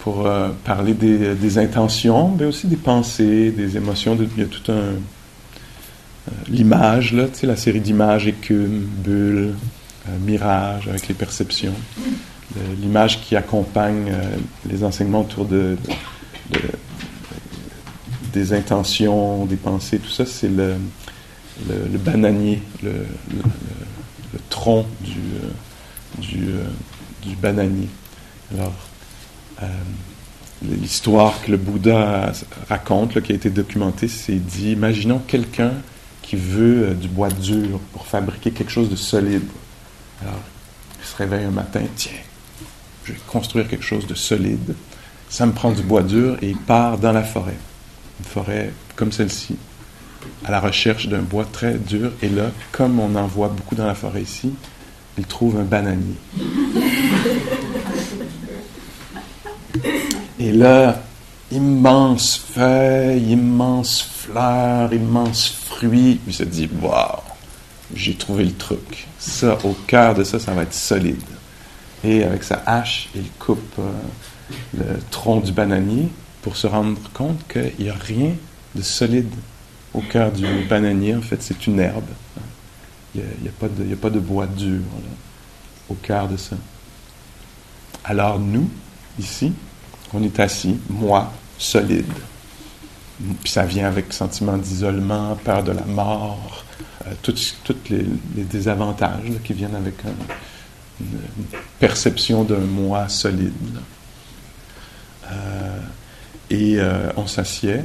[0.03, 4.17] pour euh, parler des, intentions, mais aussi des pensées, des émotions.
[4.35, 4.75] il y a tout un.
[4.75, 4.97] Euh,
[6.47, 9.55] l'image, là, tu sais, la série d'images, écume, bulle,
[10.21, 11.73] mirage, avec les perceptions.
[12.81, 14.13] L'image qui accompagne
[14.69, 15.75] les enseignements autour de,
[18.31, 20.75] des intentions, des pensées, tout ça, c'est le,
[21.97, 23.05] bananier, le,
[24.49, 25.19] tronc du
[26.19, 26.63] du, euh,
[27.21, 27.87] du bananier.
[28.53, 28.92] Alors, euh,
[30.63, 32.31] l'histoire que le Bouddha
[32.69, 35.73] raconte, qui a été documentée, c'est dit, imaginons quelqu'un
[36.21, 39.43] qui veut euh, du bois dur pour fabriquer quelque chose de solide.
[40.21, 40.39] Alors,
[40.99, 42.11] il se réveille un matin, tiens,
[43.03, 44.73] je vais construire quelque chose de solide.
[45.29, 47.57] Ça me prend du bois dur et il part dans la forêt.
[48.19, 49.57] Une forêt comme celle-ci,
[50.45, 52.11] à la recherche d'un bois très dur.
[52.21, 54.53] Et là, comme on en voit beaucoup dans la forêt ici,
[55.17, 56.15] il trouve un bananier.
[60.39, 61.01] Et là,
[61.51, 66.19] immense feuilles, immense fleurs, immense fruits.
[66.27, 67.21] Il se dit, waouh,
[67.95, 69.07] j'ai trouvé le truc.
[69.19, 71.21] Ça, au cœur de ça, ça va être solide.
[72.03, 73.91] Et avec sa hache, il coupe euh,
[74.77, 76.09] le tronc du bananier
[76.41, 78.31] pour se rendre compte qu'il n'y a rien
[78.75, 79.33] de solide
[79.93, 81.15] au cœur du bananier.
[81.15, 82.03] En fait, c'est une herbe.
[83.15, 84.81] Il n'y a, pas de bois dur
[85.87, 86.55] au cœur de ça.
[88.03, 88.69] Alors nous,
[89.19, 89.53] ici,
[90.13, 92.11] on est assis, moi, solide.
[93.43, 96.65] Puis ça vient avec sentiment d'isolement, peur de la mort,
[97.07, 97.55] euh, tous
[97.89, 98.05] les,
[98.43, 101.07] désavantages qui viennent avec une,
[101.79, 103.53] perception d'un moi solide.
[105.31, 105.79] Euh,
[106.49, 107.81] et euh, on s'assied,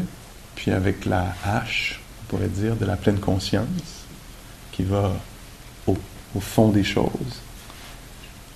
[0.55, 3.67] puis avec la hache, on pourrait dire, de la pleine conscience,
[4.73, 5.13] qui va
[5.87, 5.97] au,
[6.41, 7.41] fond des choses,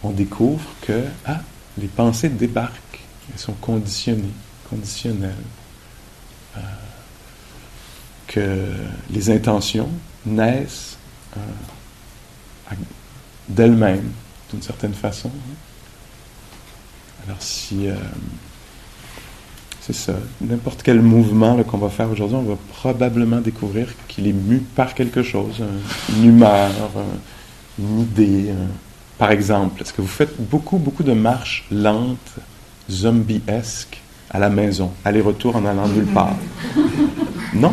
[0.04, 1.40] on découvre que ah,
[1.78, 3.00] les pensées débarquent,
[3.32, 4.34] elles sont conditionnées,
[4.68, 5.34] conditionnelles,
[6.56, 6.60] euh,
[8.26, 8.66] que
[9.10, 9.88] les intentions
[10.26, 10.96] naissent
[11.36, 12.74] euh,
[13.48, 14.12] d'elles-mêmes,
[14.50, 15.30] d'une certaine façon.
[17.26, 17.94] Alors si euh,
[19.80, 20.14] c'est ça.
[20.40, 24.94] N'importe quel mouvement qu'on va faire aujourd'hui, on va probablement découvrir qu'il est mu par
[24.94, 25.62] quelque chose,
[26.16, 26.70] une humeur,
[27.78, 28.52] une idée.
[29.22, 32.32] Par exemple, est-ce que vous faites beaucoup, beaucoup de marches lentes,
[32.90, 36.34] zombie-esques à la maison, aller-retour en allant nulle part?
[37.54, 37.72] Non.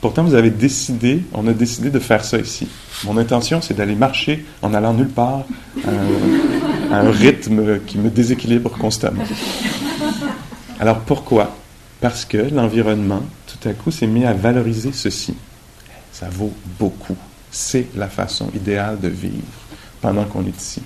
[0.00, 2.68] Pourtant, vous avez décidé, on a décidé de faire ça ici.
[3.04, 5.44] Mon intention, c'est d'aller marcher en allant nulle part
[6.90, 9.24] à un rythme qui me déséquilibre constamment.
[10.80, 11.54] Alors pourquoi?
[12.00, 15.34] Parce que l'environnement, tout à coup, s'est mis à valoriser ceci.
[16.12, 17.16] Ça vaut beaucoup.
[17.50, 19.67] C'est la façon idéale de vivre
[20.00, 20.82] pendant qu'on est ici.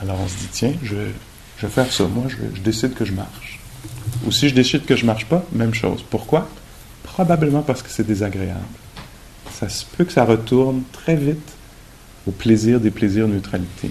[0.00, 2.04] Alors on se dit, tiens, je, vais faire ça.
[2.06, 3.60] Moi, je, décide que je marche.
[4.26, 6.04] Ou si je décide que je marche pas, même chose.
[6.08, 6.48] Pourquoi?
[7.02, 8.60] Probablement parce que c'est désagréable.
[9.52, 11.52] Ça se peut que ça retourne très vite
[12.26, 13.90] au plaisir des plaisirs neutralité.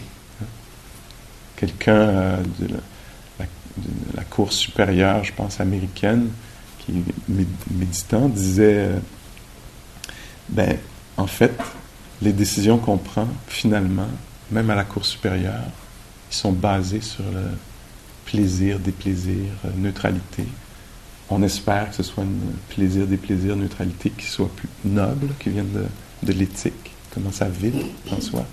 [1.56, 2.68] Quelqu'un de,
[4.16, 6.30] la cour supérieure, je pense américaine,
[6.80, 8.90] qui est méditant, disait,
[10.50, 10.78] ben,
[11.18, 11.54] en fait,
[12.22, 14.08] les décisions qu'on prend, finalement,
[14.52, 15.64] même à la cour supérieure,
[16.30, 17.52] sont basés sur le
[18.26, 20.44] plaisir, des plaisirs, euh, neutralité.
[21.30, 25.50] On espère que ce soit un plaisir, des plaisirs, neutralité qui soit plus noble, qui
[25.50, 25.70] vienne
[26.24, 27.74] de, l'éthique, comment ça vit
[28.12, 28.46] en soi.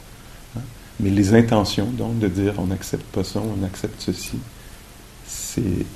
[0.57, 0.61] Hein.
[1.01, 4.39] Mais les intentions, donc, de dire on n'accepte pas ça, on accepte ceci,
[5.27, 5.87] c'est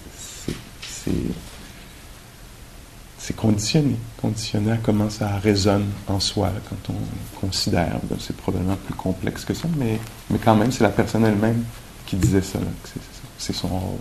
[3.36, 7.98] conditionné, conditionné à comment ça résonne en soi quand on considère.
[8.04, 9.98] Ben, c'est probablement plus complexe que ça, mais,
[10.30, 11.64] mais quand même, c'est la personne elle-même
[12.06, 12.58] qui disait ça,
[13.36, 13.98] c'est son rôle.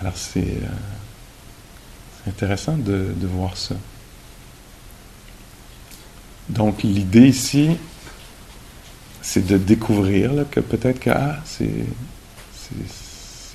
[0.00, 3.74] Alors c'est euh, intéressant de, de, voir ça.
[6.50, 7.70] Donc l'idée ici,
[9.22, 11.86] c'est de découvrir que peut-être que ah, c'est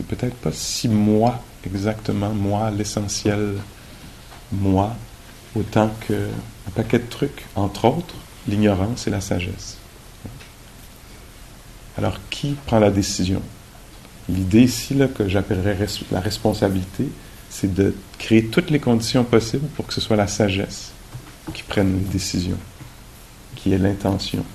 [0.08, 3.58] peut-être pas si moi exactement moi l'essentiel
[4.52, 4.96] moi,
[5.56, 8.16] autant qu'un paquet de trucs, entre autres,
[8.48, 9.78] l'ignorance et la sagesse.
[11.98, 13.42] Alors, qui prend la décision?
[14.30, 15.78] L'idée ici, là, que j'appellerais
[16.12, 17.10] la responsabilité,
[17.50, 20.92] c'est de créer toutes les conditions possibles pour que ce soit la sagesse
[21.54, 22.58] qui prenne les décisions,
[23.56, 24.46] qui ait l'intention.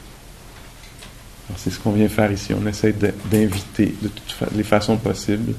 [1.48, 2.54] Alors, c'est ce qu'on vient faire ici.
[2.54, 2.94] On essaie
[3.30, 5.54] d'inviter de toutes les façons possibles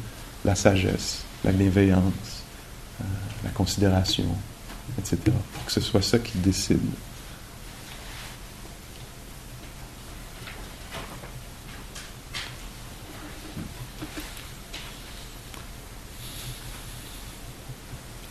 [0.45, 2.36] la sagesse, la bienveillance,
[3.43, 4.25] la considération,
[4.97, 5.17] etc.
[5.53, 6.79] Pour que ce soit ça qui décide.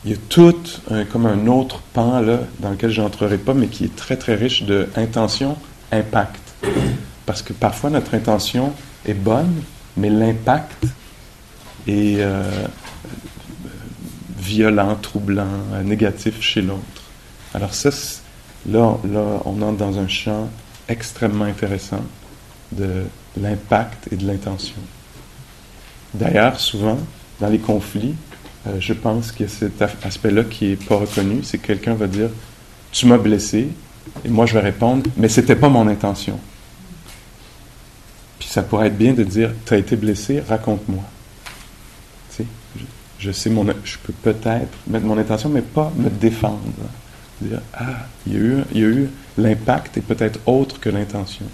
[0.06, 0.54] Il y a tout
[1.10, 4.36] comme un autre pan là, dans lequel je n'entrerai pas, mais qui est très très
[4.36, 5.56] riche de intention,
[5.90, 6.54] impact.
[7.26, 8.72] Parce que parfois notre intention
[9.04, 9.62] est bonne,
[9.96, 10.86] mais l'impact
[11.88, 12.44] est, euh,
[14.46, 15.46] violent, troublant,
[15.84, 17.02] négatif chez l'autre.
[17.54, 17.90] Alors ça,
[18.68, 20.48] là, là, on entre dans un champ
[20.88, 22.02] extrêmement intéressant
[22.72, 23.04] de
[23.36, 24.76] l'impact et de l'intention.
[26.14, 26.98] D'ailleurs, souvent,
[27.40, 28.14] dans les conflits,
[28.66, 31.40] euh, je pense qu'il y a cet aspect-là qui n'est pas reconnu.
[31.42, 32.30] C'est que quelqu'un va dire
[32.92, 33.68] Tu m'as blessé,
[34.24, 36.38] et moi je vais répondre Mais c'était pas mon intention.
[38.38, 41.04] Puis ça pourrait être bien de dire Tu as été blessé, raconte-moi.
[43.18, 46.60] Je sais mon, je peux peut-être mettre mon intention, mais pas me défendre.
[47.40, 50.88] Dire, ah, il y a eu, il y a eu l'impact est peut-être autre que
[50.88, 51.46] l'intention.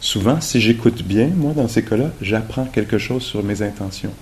[0.00, 4.12] Souvent, si j'écoute bien, moi, dans ces cas-là, j'apprends quelque chose sur mes intentions.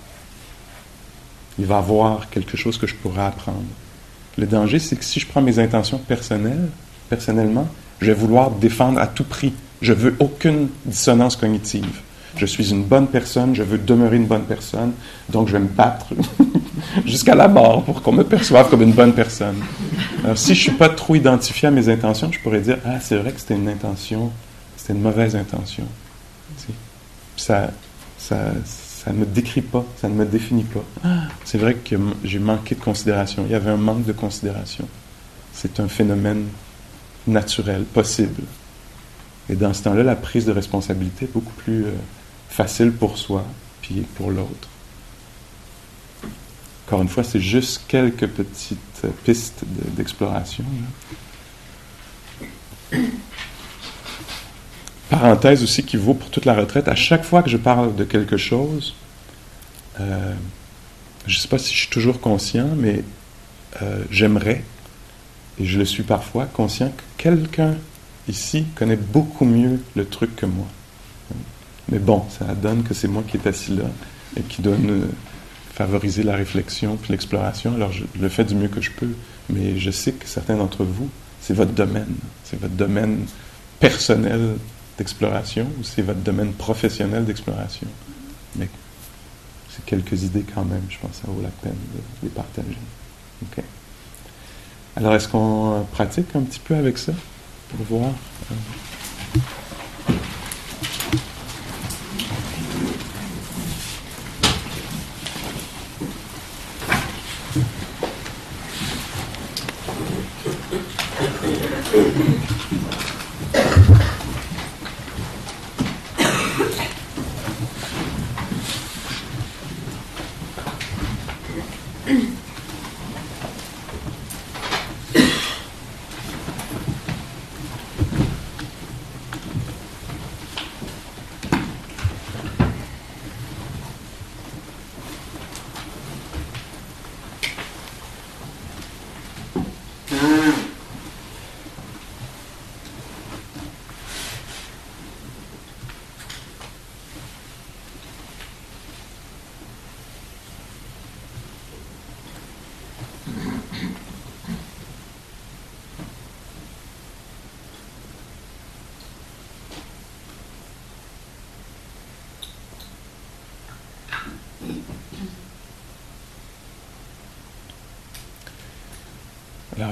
[1.57, 3.63] Il va y avoir quelque chose que je pourrais apprendre.
[4.37, 6.69] Le danger, c'est que si je prends mes intentions personnelles,
[7.09, 7.67] personnellement,
[8.01, 9.53] je vais vouloir défendre à tout prix.
[9.81, 12.01] Je veux aucune dissonance cognitive
[12.35, 14.93] je suis une bonne personne, je veux demeurer une bonne personne,
[15.29, 16.07] donc je vais me battre
[17.05, 19.57] jusqu'à la mort pour qu'on me perçoive comme une bonne personne.
[20.23, 22.99] Alors, si je ne suis pas trop identifié à mes intentions, je pourrais dire Ah,
[22.99, 24.31] c'est vrai que c'était une intention,
[24.77, 25.85] c'était une mauvaise intention.
[27.35, 27.71] Ça,
[28.17, 30.83] ça, ça ne me décrit pas, ça ne me définit pas.
[31.45, 33.45] C'est vrai que j'ai manqué de considération.
[33.47, 34.85] Il y avait un manque de considération.
[35.53, 36.45] C'est un phénomène
[37.25, 38.43] naturel, possible.
[39.49, 41.91] Et dans ce temps-là, la prise de responsabilité est beaucoup plus euh,
[42.49, 43.45] facile pour soi,
[43.81, 44.67] puis pour l'autre.
[46.85, 49.63] Encore une fois, c'est juste quelques petites pistes
[49.95, 50.65] d'exploration.
[55.09, 56.87] Parenthèse aussi qui vaut pour toute la retraite.
[56.87, 58.95] À chaque fois que je parle de quelque chose,
[59.99, 60.33] euh,
[61.27, 63.03] je ne sais pas si je suis toujours conscient, mais
[63.81, 64.63] euh, j'aimerais,
[65.59, 67.75] et je le suis parfois, conscient que quelqu'un
[68.27, 70.67] ici connaît beaucoup mieux le truc que moi.
[71.91, 73.85] Mais bon, ça donne que c'est moi qui est assis là
[74.37, 75.07] et qui donne euh,
[75.73, 77.73] favoriser la réflexion puis l'exploration.
[77.75, 79.13] Alors je le fais du mieux que je peux,
[79.49, 81.09] mais je sais que certains d'entre vous,
[81.41, 83.25] c'est votre domaine, c'est votre domaine
[83.79, 84.57] personnel
[84.97, 87.87] d'exploration ou c'est votre domaine professionnel d'exploration.
[88.55, 88.67] Mais
[89.69, 92.77] c'est quelques idées quand même, je pense que ça vaut la peine de les partager.
[94.95, 97.13] Alors est-ce qu'on pratique un petit peu avec ça
[97.69, 98.11] pour voir?
[98.51, 99.39] Euh,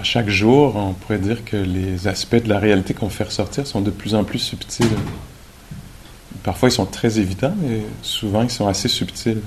[0.04, 3.82] Chaque jour, on pourrait dire que les aspects de la réalité qu'on fait ressortir sont
[3.82, 4.88] de plus en plus subtils.
[6.44, 9.42] Parfois, ils sont très évidents, mais souvent, ils sont assez subtils.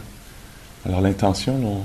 [0.85, 1.83] Alors, l'intention, on,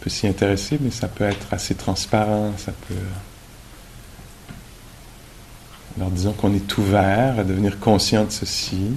[0.00, 2.94] peut s'y intéresser, mais ça peut être assez transparent, ça peut...
[5.96, 8.90] Alors, disons qu'on est ouvert à devenir conscient de ceci,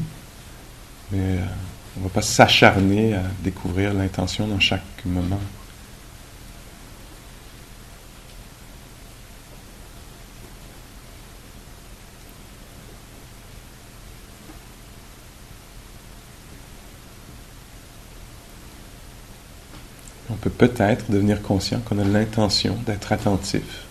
[1.11, 1.45] mais euh,
[1.97, 5.39] on ne va pas s'acharner à découvrir l'intention dans chaque moment.
[20.39, 23.85] Peut peut-être devenir conscient qu'on a l'intention d'être attentif.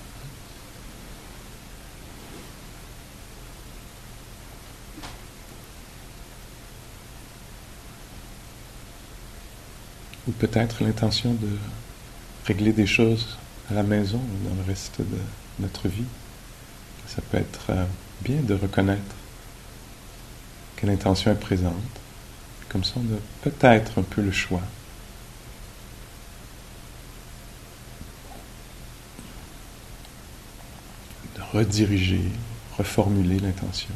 [10.26, 11.49] Ou peut-être l'intention de
[12.46, 13.38] régler des choses
[13.70, 15.18] à la maison ou dans le reste de
[15.61, 16.05] notre vie.
[17.07, 17.84] Ça peut être euh,
[18.22, 19.14] bien de reconnaître
[20.76, 21.74] que l'intention est présente.
[22.68, 24.62] Comme ça, on a peut-être un peu le choix.
[31.53, 32.20] Rediriger,
[32.78, 33.94] reformuler l'intention.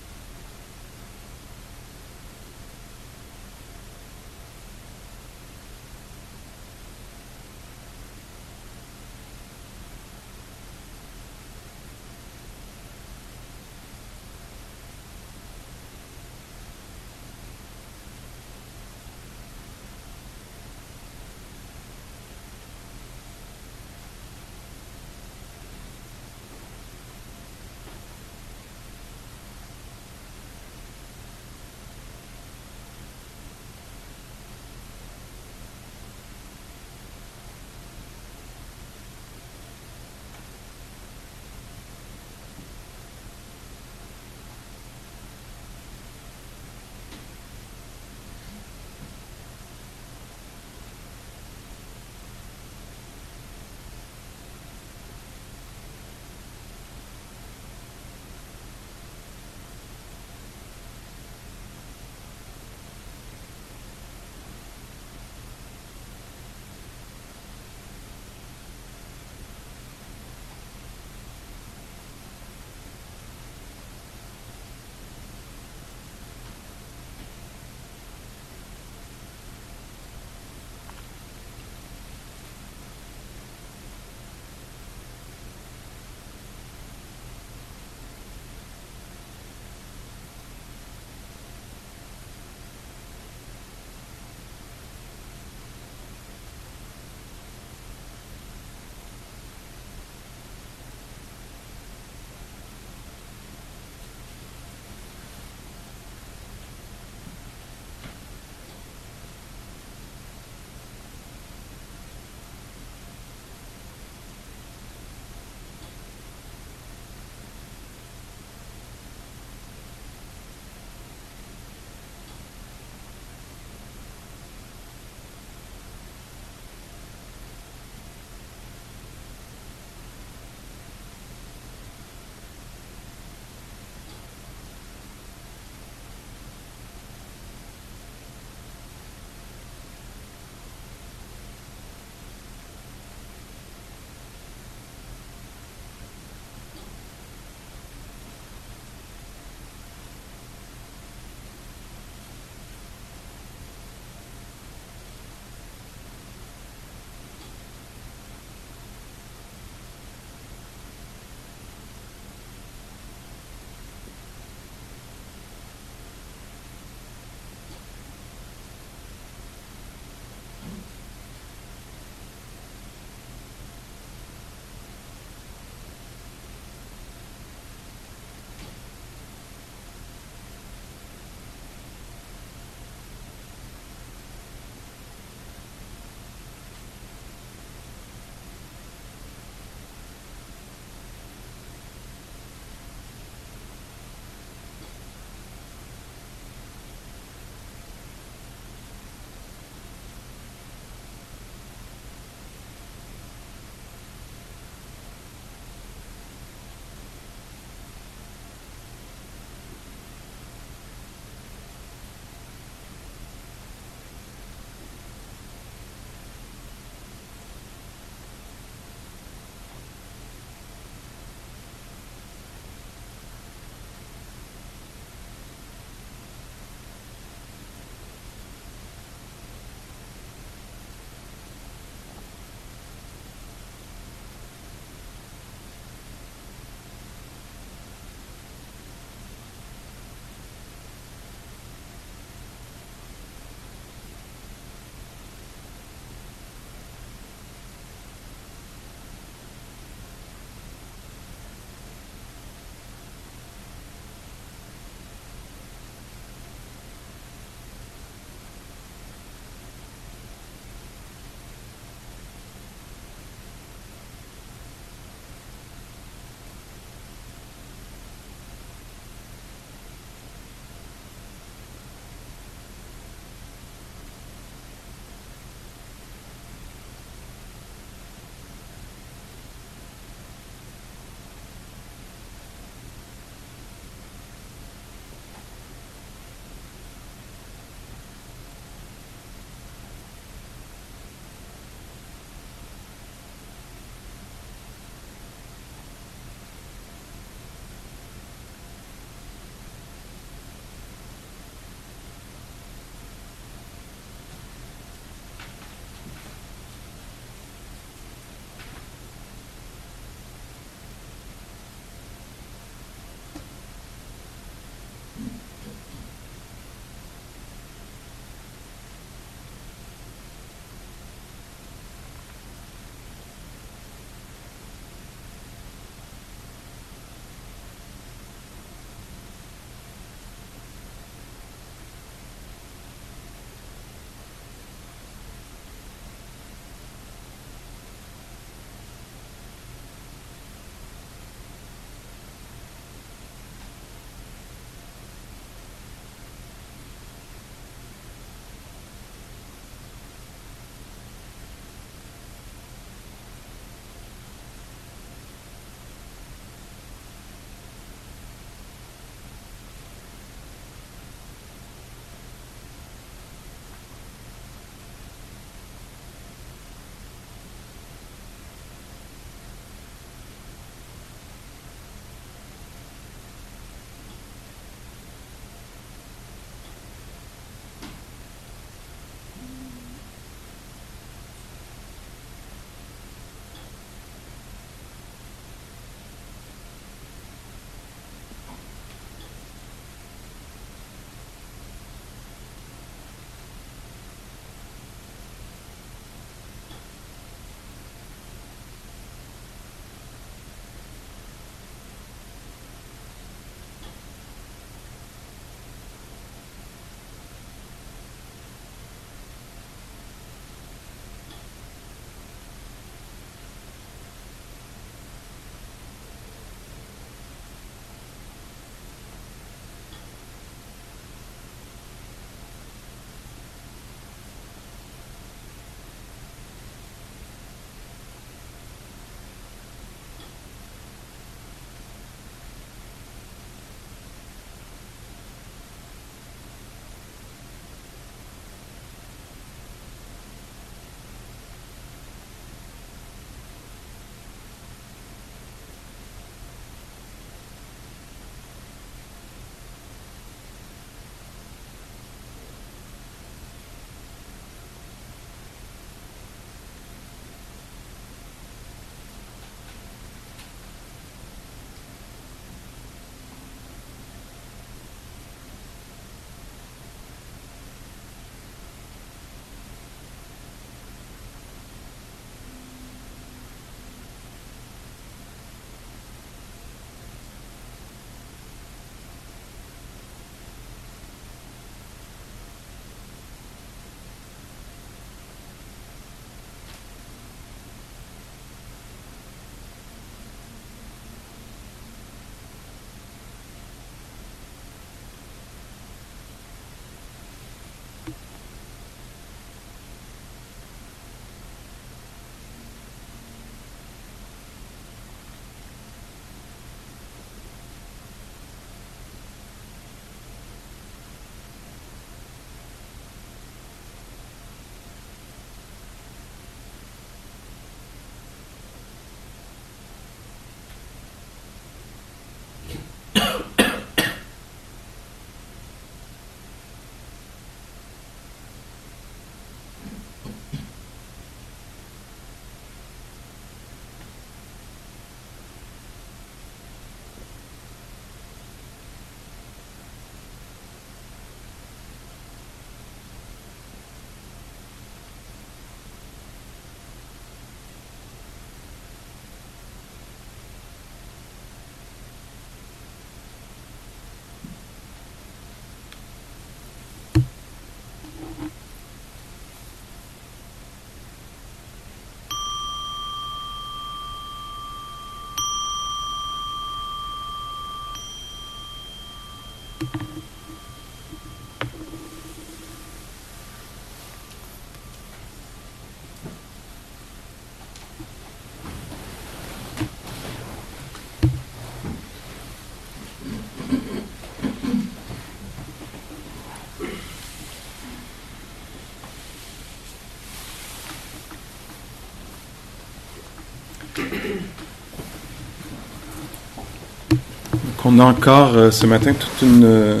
[597.90, 600.00] On a encore euh, ce matin tout une,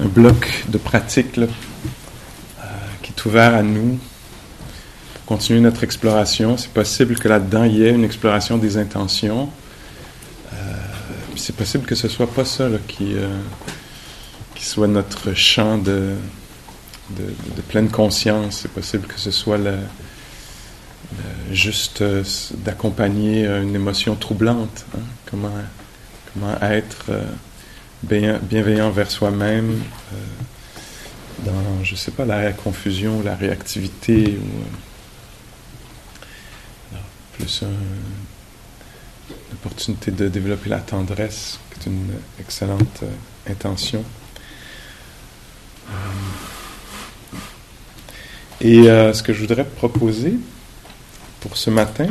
[0.00, 1.46] un bloc de pratique euh,
[3.02, 3.98] qui est ouvert à nous
[5.14, 6.56] pour continuer notre exploration.
[6.56, 9.48] C'est possible que là-dedans il y ait une exploration des intentions.
[10.52, 10.56] Euh,
[11.36, 13.28] c'est possible que ce soit pas ça qui, euh,
[14.56, 16.14] qui soit notre champ de,
[17.10, 18.60] de, pleine conscience.
[18.62, 19.60] C'est possible que ce soit
[21.52, 22.24] juste euh,
[22.64, 24.86] d'accompagner une émotion troublante.
[24.96, 25.02] Hein?
[25.30, 25.52] Comment,
[26.32, 27.24] comment être euh,
[28.02, 29.80] bien, bienveillant vers soi-même
[30.12, 30.16] euh,
[31.44, 34.64] dans, je sais pas, la confusion, la réactivité, ou
[36.94, 36.98] euh,
[37.32, 37.66] plus un,
[39.30, 43.02] une opportunité de développer la tendresse, qui est une excellente
[43.48, 44.04] intention.
[48.60, 50.34] Et ce que je voudrais proposer
[51.40, 52.06] pour ce matin,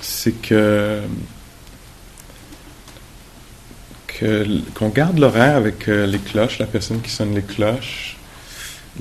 [0.00, 1.02] c'est que
[4.18, 8.16] qu'on garde l'horaire avec euh, les cloches, la personne qui sonne les cloches,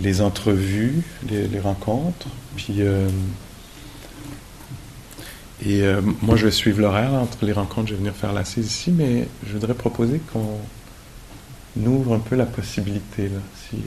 [0.01, 3.07] les entrevues, les, rencontres, puis euh,
[5.63, 8.65] et euh, moi je vais suivre l'horaire entre les rencontres, je vais venir faire l'assise
[8.65, 10.59] ici, mais je voudrais proposer qu'on
[11.85, 13.39] ouvre un peu la possibilité là,
[13.69, 13.77] si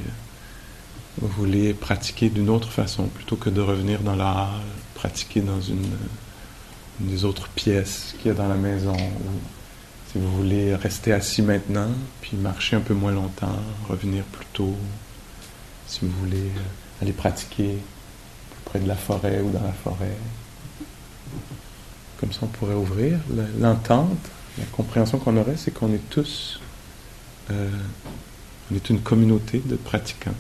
[1.20, 4.51] vous voulez pratiquer d'une autre façon, plutôt que de revenir dans la
[4.95, 5.87] pratiquer dans une,
[7.01, 8.97] des autres pièces qu'il y a dans la maison,
[10.12, 11.90] si vous voulez rester assis maintenant,
[12.20, 13.57] puis marcher un peu moins longtemps,
[13.88, 14.74] revenir plus tôt,
[15.86, 17.78] si vous voulez euh, aller pratiquer
[18.64, 20.16] près de la forêt ou dans la forêt.
[22.20, 23.18] Comme ça, on pourrait ouvrir.
[23.34, 24.16] Le- L'entente,
[24.59, 26.61] la compréhension qu'on aurait, c'est qu'on est tous,
[27.50, 27.68] euh,
[28.70, 30.34] on est une communauté de pratiquants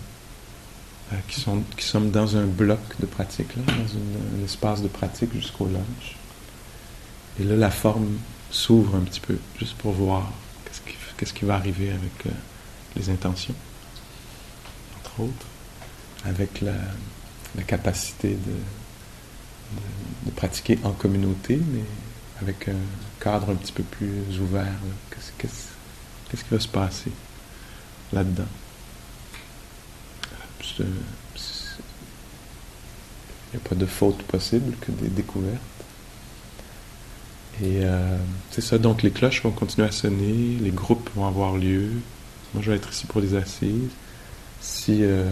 [1.12, 4.88] euh, qui, sont, qui sommes dans un bloc de pratique, là, dans un espace de
[4.88, 6.16] pratique jusqu'au lunch.
[7.38, 8.16] Et là, la forme
[8.56, 10.32] s'ouvre un petit peu, juste pour voir
[11.16, 12.30] qu'est-ce qui, va arriver avec euh,
[12.96, 13.54] les intentions,
[14.98, 15.46] entre autres,
[16.24, 16.74] avec la,
[17.66, 18.52] capacité de,
[20.26, 21.84] de, pratiquer en communauté, mais
[22.42, 22.76] avec un
[23.20, 24.74] cadre un petit peu plus ouvert.
[25.10, 25.68] Qu'est-ce, qu'est-ce-
[26.30, 27.12] qu'est-ce qui va se passer
[28.12, 28.44] là-dedans?
[30.78, 30.84] Il
[33.52, 35.60] n'y a pas de faute possible que des découvertes.
[37.62, 38.16] Et euh,
[38.50, 41.88] c'est ça, donc les cloches vont continuer à sonner, les groupes vont avoir lieu.
[42.52, 43.90] Moi, je vais être ici pour les assises.
[44.60, 45.24] Si euh,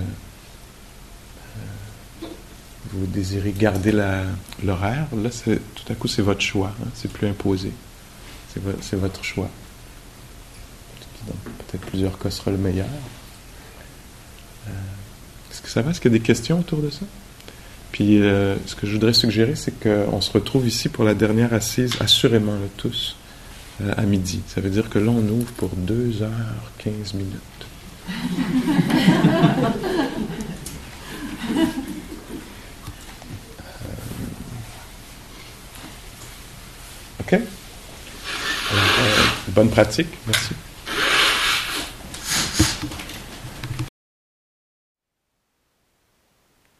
[2.22, 2.26] euh,
[2.92, 3.92] vous désirez garder
[4.62, 5.30] l'horaire, là,
[5.74, 6.72] tout à coup, c'est votre choix.
[6.82, 7.70] hein, c'est plus imposé.
[8.52, 9.50] C'est vo- c'est votre choix.
[11.26, 12.86] Peut-être plusieurs cas sera le meilleur.
[15.50, 15.90] Est-ce que ça va?
[15.90, 17.04] Est-ce qu'il y a des questions autour de ça?
[17.94, 21.54] Puis euh, ce que je voudrais suggérer, c'est qu'on se retrouve ici pour la dernière
[21.54, 23.14] assise, assurément, tous,
[23.80, 24.40] euh, à midi.
[24.48, 26.30] Ça veut dire que là, on ouvre pour 2 heures
[26.78, 27.40] 15 minutes.
[37.30, 37.40] Euh, OK?
[39.54, 40.08] Bonne pratique.
[40.26, 40.54] Merci.